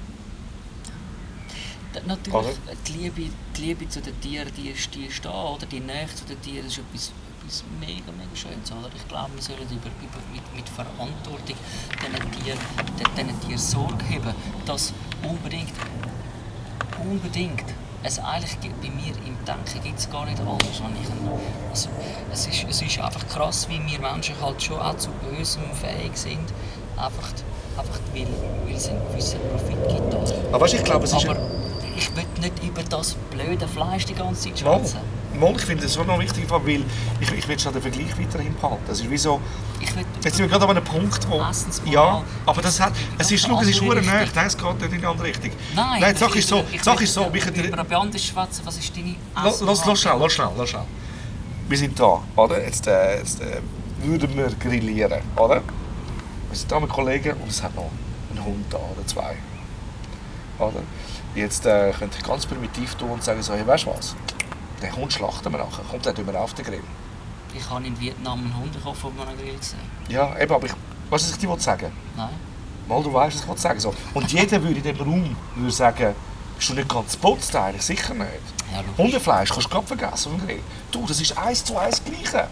[2.07, 2.51] Natürlich, Oder?
[2.87, 3.23] die Liebe,
[3.57, 5.65] die Liebe zu den Tieren, die ist, die ist da, oder?
[5.65, 8.91] Die Nähe zu den Tieren ist etwas, etwas mega, mega Schönes, oder?
[8.95, 11.57] Ich glaube, wir sollen über, über, mit, mit Verantwortung
[11.95, 12.59] diesen Tieren,
[13.17, 14.35] diesen Tieren Sorge haben,
[14.67, 14.93] dass
[15.23, 15.73] unbedingt,
[17.03, 17.65] unbedingt,
[18.03, 20.83] es eigentlich gibt, bei mir im Denken gibt es gar nicht anders.
[21.71, 21.89] Also,
[22.33, 26.17] es, ist, es ist einfach krass, wie wir Menschen halt schon auch zu Bösem fähig
[26.17, 26.53] sind,
[26.97, 27.29] einfach,
[27.77, 28.27] einfach weil,
[28.67, 30.35] weil es einen gewissen Profit gibt.
[30.53, 31.29] Aber weißt, ich glaube, es ist...
[31.29, 31.39] Aber
[31.97, 35.01] ich will nicht über das blöde Fleisch die ganze Zeit Mal, schwätzen.
[35.39, 36.85] Mal, ich finde das schon noch wichtig, weil
[37.21, 38.83] ich, ich will schon den Vergleich weiterhin behalten.
[38.87, 39.41] Das ist wie so,
[39.81, 41.43] Ich will jetzt sind wir gerade an einem Punkt, wo...
[41.91, 42.93] Ja, aber das hat...
[43.19, 45.51] Es ist, schau, es ist verdammt nein, es geht nicht in die andere Richtung.
[45.75, 47.53] Nein, Nein die Sache ich- ist so, ich die Sache will ist so, wir Über
[47.53, 47.73] können...
[47.75, 49.59] eine Beamte schwätzen, was ist deine lass
[50.01, 50.83] schnell, lass schnell, lass schnell.
[51.69, 52.63] Wir sind da, oder?
[52.65, 53.61] Jetzt, äh, jetzt äh,
[54.03, 55.63] würden wir grillieren, oder?
[56.49, 57.91] Wir sind da mit Kollegen und es hat noch
[58.31, 59.37] einen Hund da, oder zwei.
[60.59, 60.81] Oder?
[61.35, 64.15] Jetzt äh, könnte ich ganz primitiv tun und sagen so, hey, weißt du was?
[64.83, 66.83] Den Hund schlachten wir nachher, kommt der tun wir auf den Grill.
[67.55, 69.79] Ich habe in Vietnam einen Hundekopf auf einem Grill gesehen.
[70.09, 70.73] Ja, eben, aber ich...
[71.09, 71.93] Weißt du, was ich dir sagen?
[72.17, 72.29] Nein.
[72.89, 73.95] Mal, du weißt, was ich will sagen so.
[74.15, 76.15] Und jeder würde in diesem Raum würde sagen,
[76.57, 77.83] bist du nicht ganz putzt eigentlich?
[77.83, 78.29] Sicher nicht.
[78.73, 78.83] Ja.
[78.97, 80.61] Hundefleisch kannst du gerade vergessen auf dem Grill.
[80.91, 82.37] Du, das ist eins zu eins Gleiche.
[82.37, 82.49] Ja.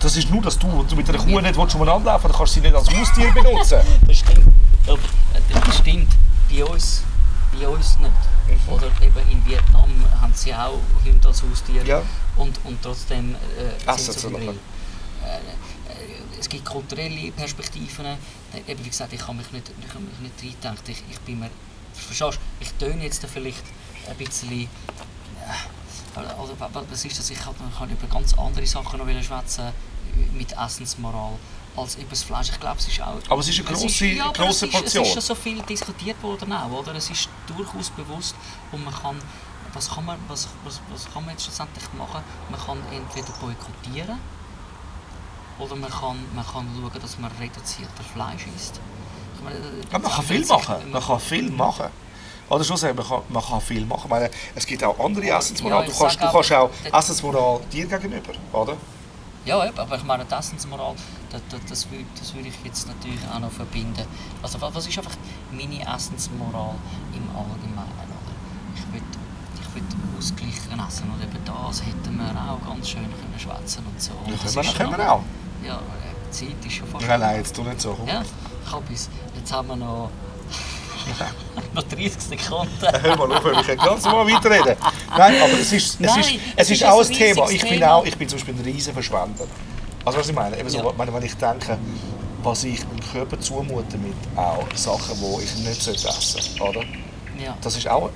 [0.00, 2.56] Das ist nur, dass du, du mit einer Kuh nicht willst umeinander laufen dann kannst
[2.56, 3.80] du sie nicht als Haustier benutzen.
[4.06, 4.54] Das stimmt.
[4.86, 6.08] Das stimmt.
[6.50, 7.02] Bei uns,
[7.58, 8.12] bei uns nicht.
[8.68, 11.84] Oder eben in Vietnam haben sie auch Hunde als Haustier.
[11.84, 12.02] Ja.
[12.36, 14.40] Und, und trotzdem äh, Essen sind sie auf dem.
[14.46, 14.58] Grill.
[15.24, 18.06] Äh, es gibt kulturelle Perspektiven.
[18.06, 18.16] Äh,
[18.66, 20.92] Eben wie gesagt, ich kann mich nicht, ich kann mich nicht reindenken.
[20.92, 21.50] Ich, ich bin mir,
[21.94, 23.62] verstehst du, ich töne jetzt vielleicht
[24.08, 24.62] ein bisschen...
[24.62, 24.66] Äh,
[26.38, 27.30] also, wa- was ist das?
[27.30, 29.72] Ich kann, kann über ganz andere Sachen noch schwätzen
[30.34, 31.32] mit Essensmoral
[31.76, 32.50] als über das Fleisch.
[32.50, 33.18] Ich glaube, es ist auch...
[33.28, 35.02] Aber es ist eine grosse- ja, aber grosse es ist, Portion.
[35.02, 36.94] Es ist schon so viel diskutiert worden auch, oder?
[36.94, 38.34] Es ist durchaus bewusst
[38.72, 39.16] und man kann...
[39.74, 42.22] Was kann man, was, was, was kann man jetzt schlussendlich machen?
[42.50, 44.18] Man kann entweder boykottieren
[45.58, 48.80] oder man kann, man kann schauen, dass man reduzierter Fleisch isst.
[49.42, 49.56] Meine,
[49.90, 50.90] Ja, man kann viel machen.
[50.92, 51.86] Man kann viel machen.
[52.50, 54.02] Oder schon sagen, man kann, man kann viel machen.
[54.04, 55.86] Ich meine, es gibt auch andere Ja, Essensmoral.
[55.86, 58.76] ich du kannst, du kannst auch Essensmoral dir gegenüber, oder?
[59.44, 60.94] Ja, eben, aber ich meine, die Essensmoral,
[61.30, 64.04] das, das, das, würde, das würde ich jetzt natürlich auch noch verbinden.
[64.42, 65.16] Also wa- was ist einfach
[65.50, 66.74] meine Essensmoral
[67.12, 67.92] im Allgemeinen?
[67.98, 68.18] Oder?
[68.76, 69.04] Ich würde
[69.60, 69.84] ich würd
[70.18, 74.12] ausgleichen essen und eben das hätten wir auch ganz schön können schwätzen und so.
[74.26, 75.22] Ja, das können wir- ist können wir auch.
[75.66, 75.80] Ja, äh,
[76.26, 77.06] die Zeit ist schon fast...
[77.06, 77.94] Nein, nein, jetzt tu nicht so.
[77.94, 78.06] Komm.
[78.08, 79.08] Ja, ich habe bis...
[79.36, 80.10] Jetzt haben wir noch...
[81.74, 82.70] noch 30 Sekunden.
[82.80, 84.76] Hör mal auf, ich kann ganz normal weiterreden.
[85.18, 87.50] Nein, aber es ist, es Nein, ist, es ist ist auch ein ein Thema.
[87.50, 89.46] Ich bin, auch, ich bin zum Beispiel ein riesen Verschwender.
[90.04, 90.92] Also was ich meine, eben so, Ja.
[90.96, 91.78] wenn, ich denke,
[92.42, 96.80] was ich meinem Körper zumute mit auch Sachen, die ich nicht essen sollte, oder?
[97.42, 97.56] Ja.
[97.60, 98.10] Das ist auch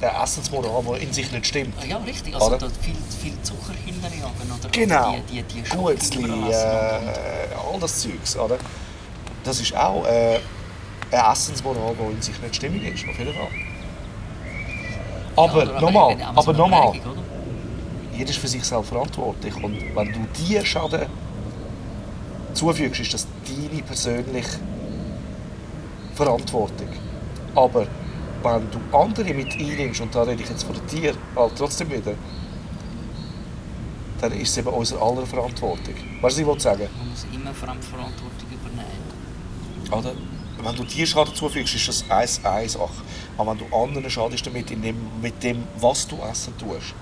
[0.00, 1.74] eine Essensmoral, die in sich nicht stimmt.
[1.86, 2.34] Ja, richtig.
[2.34, 2.58] Also Oder?
[2.58, 5.16] da viel, viel Zucker hinterjagen oder Genau.
[5.28, 8.56] die, die, die Gutzli, äh, all das Zeugs, oder?
[9.44, 10.38] Das ist auch äh,
[11.10, 13.48] eine Essensmoral, die in sich nicht stimmig ist, auf jeden Fall.
[15.40, 16.92] Aber nochmal, aber eine nochmal,
[18.16, 21.06] jeder ist für sich selbst verantwortlich und wenn du dir Schaden
[22.52, 24.58] zufügst, ist das deine persönliche
[26.14, 26.88] Verantwortung.
[27.54, 27.86] Aber
[28.42, 32.14] wenn du andere mit einnimmst, und da rede ich jetzt von dir halt trotzdem wieder,
[34.20, 35.94] dann ist es eben unsere aller Verantwortung.
[35.94, 36.88] Weißt du, was ich will sagen?
[36.98, 39.90] Man muss immer Fremdverantwortung übernehmen.
[39.90, 40.12] Oder?
[40.62, 42.90] Wenn du dir Schaden zufügst, ist das eins, eine Sache.
[43.40, 46.94] Aber wenn du anderen schadest damit, in dem, mit dem, was du essen tust,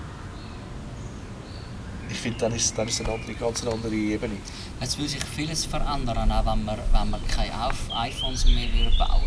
[2.09, 4.35] ich finde, dann ist, dann ist eine andere, ganz eine andere Ebene.
[4.79, 7.51] Es will sich vieles verändern, auch wenn wir, wenn wir keine
[7.99, 9.21] iPhones mehr bauen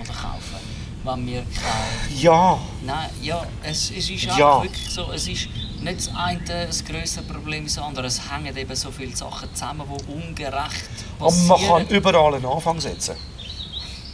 [0.00, 0.86] oder kaufen.
[1.04, 2.18] Wenn wir keine...
[2.20, 4.32] Ja, Nein, ja, es, es ist Ja.
[4.32, 5.48] einfach wirklich so, es ist
[5.82, 8.06] nicht das eine das größere Problem das andere.
[8.06, 10.88] Es hängen eben so viele Sachen zusammen, die ungerecht
[11.20, 11.86] aber man passieren.
[11.86, 13.14] kann überall einen Anfang setzen.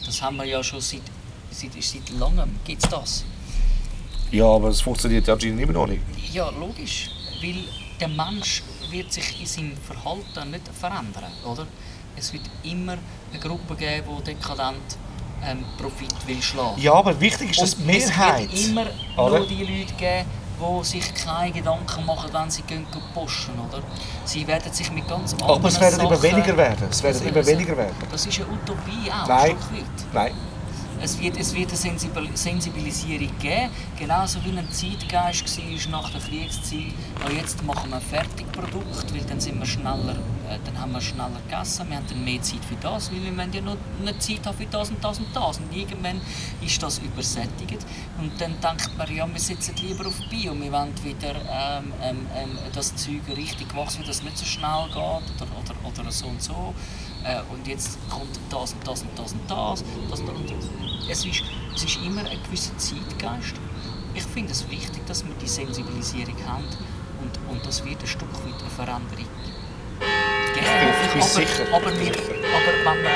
[0.05, 1.00] Das haben wir ja schon seit,
[1.55, 3.25] seit, seit langem, gibt es das.
[4.31, 6.01] Ja, aber es funktioniert ja anscheinend immer noch nicht.
[6.33, 7.11] Ja, logisch.
[7.43, 7.57] Weil
[8.01, 11.67] der Mensch wird sich in seinem Verhalten nicht verändern, oder?
[12.17, 12.93] Es wird immer
[13.31, 14.97] eine Gruppe geben, die dekadent
[15.45, 16.81] ähm, Profit will schlagen.
[16.81, 18.49] Ja, aber wichtig ist, dass die Mehrheit...
[18.53, 18.87] Es wird immer
[19.17, 19.38] oder?
[19.38, 20.27] nur die Leute geben,
[20.61, 23.83] die sich keine Gedanken machen, wenn sie gehen posten, oder?
[24.25, 26.87] Sie werden sich mit ganz anderen Aber es werden immer Sachen- weniger werden.
[26.91, 27.97] Es werden Das immer weniger werden.
[28.11, 29.51] Das ist eine Utopie auch, Nein.
[29.51, 29.85] ein.
[30.12, 30.33] Nein.
[31.05, 36.21] Es wird, es wird eine Sensibil Sensibilisierung geben, genauso wie ein Zeitgeist war nach der
[36.21, 36.95] Kriegszeit.
[37.25, 40.15] Ja, jetzt machen wir ein Fertigprodukt, weil dann sind wir schneller,
[40.49, 43.47] äh, dann haben wir schneller gegessen, wir haben dann mehr Zeit für das, weil wir
[43.53, 45.59] ja noch nicht Zeit haben für das und das und das.
[45.59, 46.21] Und irgendwann
[46.65, 47.85] ist das übersättigt
[48.21, 52.27] und dann denkt man, ja, wir sitzen lieber auf Bio, wir wollen wieder ähm, ähm,
[52.37, 56.27] ähm, das Zeug richtig wachsen, weil das nicht so schnell geht oder, oder, oder so
[56.29, 56.73] und so.
[57.25, 59.85] Äh, und jetzt kommt das und das und das und das.
[60.11, 61.09] das, und das, und das.
[61.09, 61.43] Es, ist,
[61.75, 63.55] es ist immer ein gewisser Zeitgeist.
[64.15, 66.65] Ich finde es wichtig, dass wir die Sensibilisierung haben
[67.23, 69.29] und, und das wird ein Stück weit eine Veränderung geben.
[70.55, 71.65] Ich bin aber, sicher.
[71.73, 73.11] Aber, wir, aber wenn wir,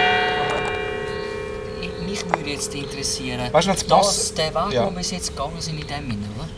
[1.82, 4.86] ich- mich würde jetzt interessieren, Weißt du, wenn's das, der Weg, Ja.
[4.86, 6.48] wo wir jetzt gegangen sind in dem Sinne, oder?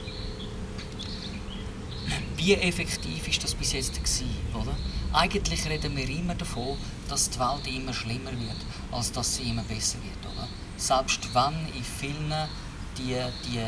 [2.37, 4.73] Wie effektiv ist das bis jetzt gewesen, oder?
[5.13, 6.77] Eigentlich reden wir immer davon,
[7.09, 8.57] dass die Welt immer schlimmer wird,
[8.93, 10.47] als dass sie immer besser wird, oder?
[10.77, 12.33] Selbst wenn in vielen
[12.99, 13.65] die, die,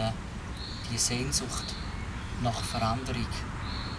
[0.92, 1.74] die Sehnsucht
[2.42, 3.26] nach Veränderung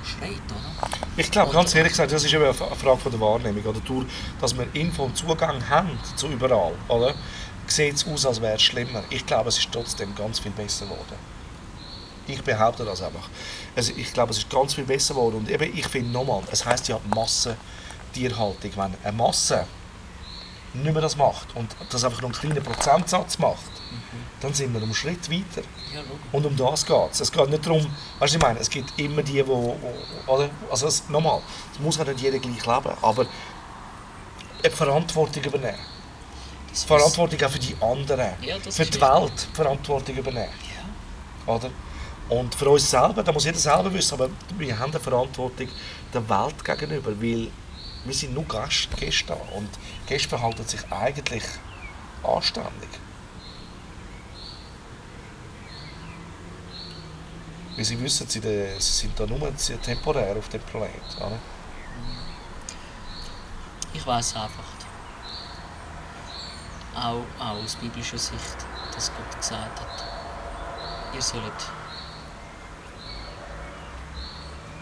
[0.03, 0.89] schreit, oder?
[1.17, 3.63] Ich glaube, ganz ehrlich gesagt, das ist eben eine Frage von der Wahrnehmung.
[3.63, 4.05] Oder durch,
[4.39, 7.13] dass wir Info und Zugang haben zu überall, oder?
[7.67, 9.03] Sieht es aus, als wäre es schlimmer.
[9.09, 11.15] Ich glaube, es ist trotzdem ganz viel besser geworden.
[12.27, 13.29] Ich behaupte das einfach.
[13.75, 15.37] Also ich glaube, es ist ganz viel besser geworden.
[15.37, 18.71] Und eben, ich finde nochmal, es heißt ja Massentierhaltung.
[18.75, 19.65] Wenn eine Masse
[20.73, 23.59] nicht mehr das macht und das einfach nur einen kleinen Prozentsatz macht,
[24.39, 25.61] dann sind wir einen Schritt weiter.
[25.93, 26.01] Ja.
[26.31, 27.19] Und um das geht es.
[27.19, 27.85] Es geht nicht darum,
[28.19, 29.77] weißt du, ich meine, es gibt immer die, die, wo,
[30.27, 30.49] oder?
[30.69, 31.41] Also es, nochmal,
[31.73, 33.25] es muss ja nicht jeder gleich leben, aber
[34.63, 35.79] eine Verantwortung übernehmen.
[36.69, 39.01] Das Verantwortung auch für die anderen, Ja, für die.
[39.01, 40.53] Welt Verantwortung übernehmen.
[41.47, 41.53] Ja.
[41.53, 41.69] Oder?
[42.29, 45.67] Und für uns selber, da muss jeder selber wissen, aber wir haben eine Verantwortung
[46.13, 47.51] der Welt gegenüber, weil
[48.05, 49.69] wir sind nur Gäste da und
[50.07, 51.43] Gäste verhalten sich eigentlich
[52.23, 52.89] anständig.
[57.75, 58.41] Weil sie wissen, sie,
[58.79, 61.39] sind da nur temporär auf dem Planeten.
[63.93, 64.63] Ich weiß einfach,
[66.95, 68.57] auch, auch aus biblischer Sicht,
[68.93, 70.05] dass Gott gesagt hat,
[71.13, 71.43] ihr sollt,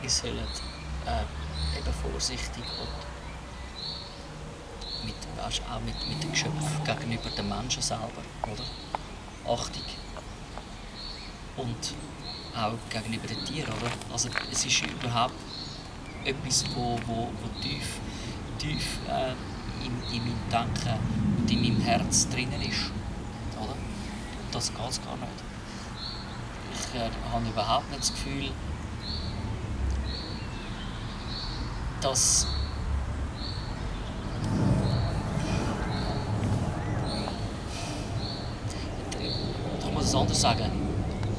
[0.04, 0.34] ihr sollt
[1.06, 2.90] äh, eben vorsichtig und
[5.06, 8.64] mit, auch mit, mit den Geschöpfen gegenüber den Menschen selber, oder?
[9.52, 9.84] Achtung.
[11.58, 11.94] Und
[12.56, 13.92] auch gegenüber den Tieren, oder?
[14.12, 15.34] Also es ist überhaupt
[16.26, 18.00] etwas, wo, wo, wo tief,
[18.58, 19.32] tief äh,
[19.86, 21.00] in, in meinem Denken
[21.38, 22.92] und in meinem Herz drinnen ist.
[23.58, 23.72] Oder?
[23.72, 25.44] Und das geht gar nicht.
[26.74, 28.52] Ich äh, habe überhaupt nicht das Gefühl,
[32.02, 32.48] dass
[39.20, 40.72] ich muss es anders sagen,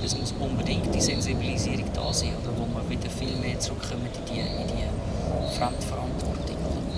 [0.04, 4.34] es muss unbedingt die Sensibilisierung da sein, oder, wo wir wieder viel mehr zurückkommen in
[4.34, 6.56] die, in die Fremdverantwortung.
[6.56, 6.90] Oder?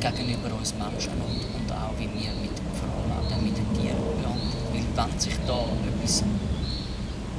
[0.00, 3.98] gegenüber uns Menschen und, und auch wie wir mit, vor allem auch mit den Tieren
[4.22, 4.94] behandeln.
[4.96, 6.22] Weil wenn sich da etwas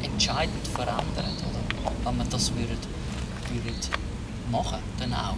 [0.03, 2.77] entscheidend verändert, oder wenn wir das würden,
[3.63, 4.08] würden
[4.49, 5.35] machen, dann auch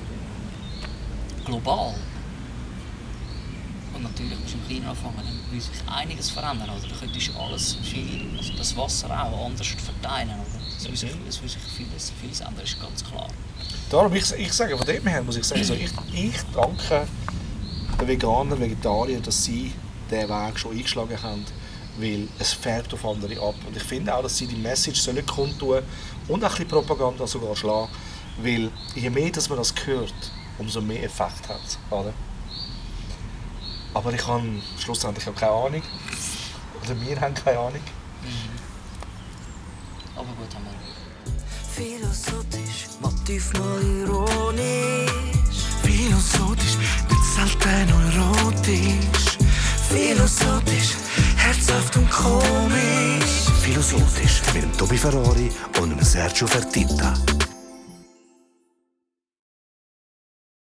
[1.46, 1.96] global,
[3.94, 6.70] und natürlich musst du im Kleinen anfangen, dann würde sich einiges verändern.
[6.70, 6.88] Oder?
[6.88, 10.30] Du könntest alles viel, also das Wasser auch anders verteilen.
[10.30, 10.62] Oder?
[10.78, 13.28] Es würde sich, es würde sich vieles, vieles ändern, ist ganz klar.
[13.90, 17.08] Darum, ich, ich sage, von dem her muss ich sagen, so, ich, ich danke
[18.00, 19.74] den Veganern, Vegetariern, dass sie
[20.10, 21.46] diesen Weg schon eingeschlagen haben,
[22.00, 23.56] weil es färbt auf andere ab.
[23.68, 25.84] Und ich finde auch, dass sie die Message sollen kundtun
[26.28, 27.90] und auch ein bisschen Propaganda sogar schlagen,
[28.38, 30.14] weil je mehr dass man das hört,
[30.58, 31.78] umso mehr Effekt hat es.
[31.90, 32.14] Oder?
[33.94, 34.44] Aber ich habe
[34.80, 35.82] schlussendlich auch keine Ahnung.
[36.84, 37.82] Oder wir haben keine Ahnung.
[40.16, 40.92] Aber gut, haben wir.
[41.74, 45.12] Philosophisch, Motiv mal ironisch.
[45.84, 46.78] Philosophisch,
[47.10, 49.38] nicht selten erotisch.
[49.90, 50.96] Philosophisch,
[51.38, 53.50] herzhaft und komisch.
[53.62, 57.14] Philosophisch mit dem Tobi Ferrari und dem Sergio Fertitta.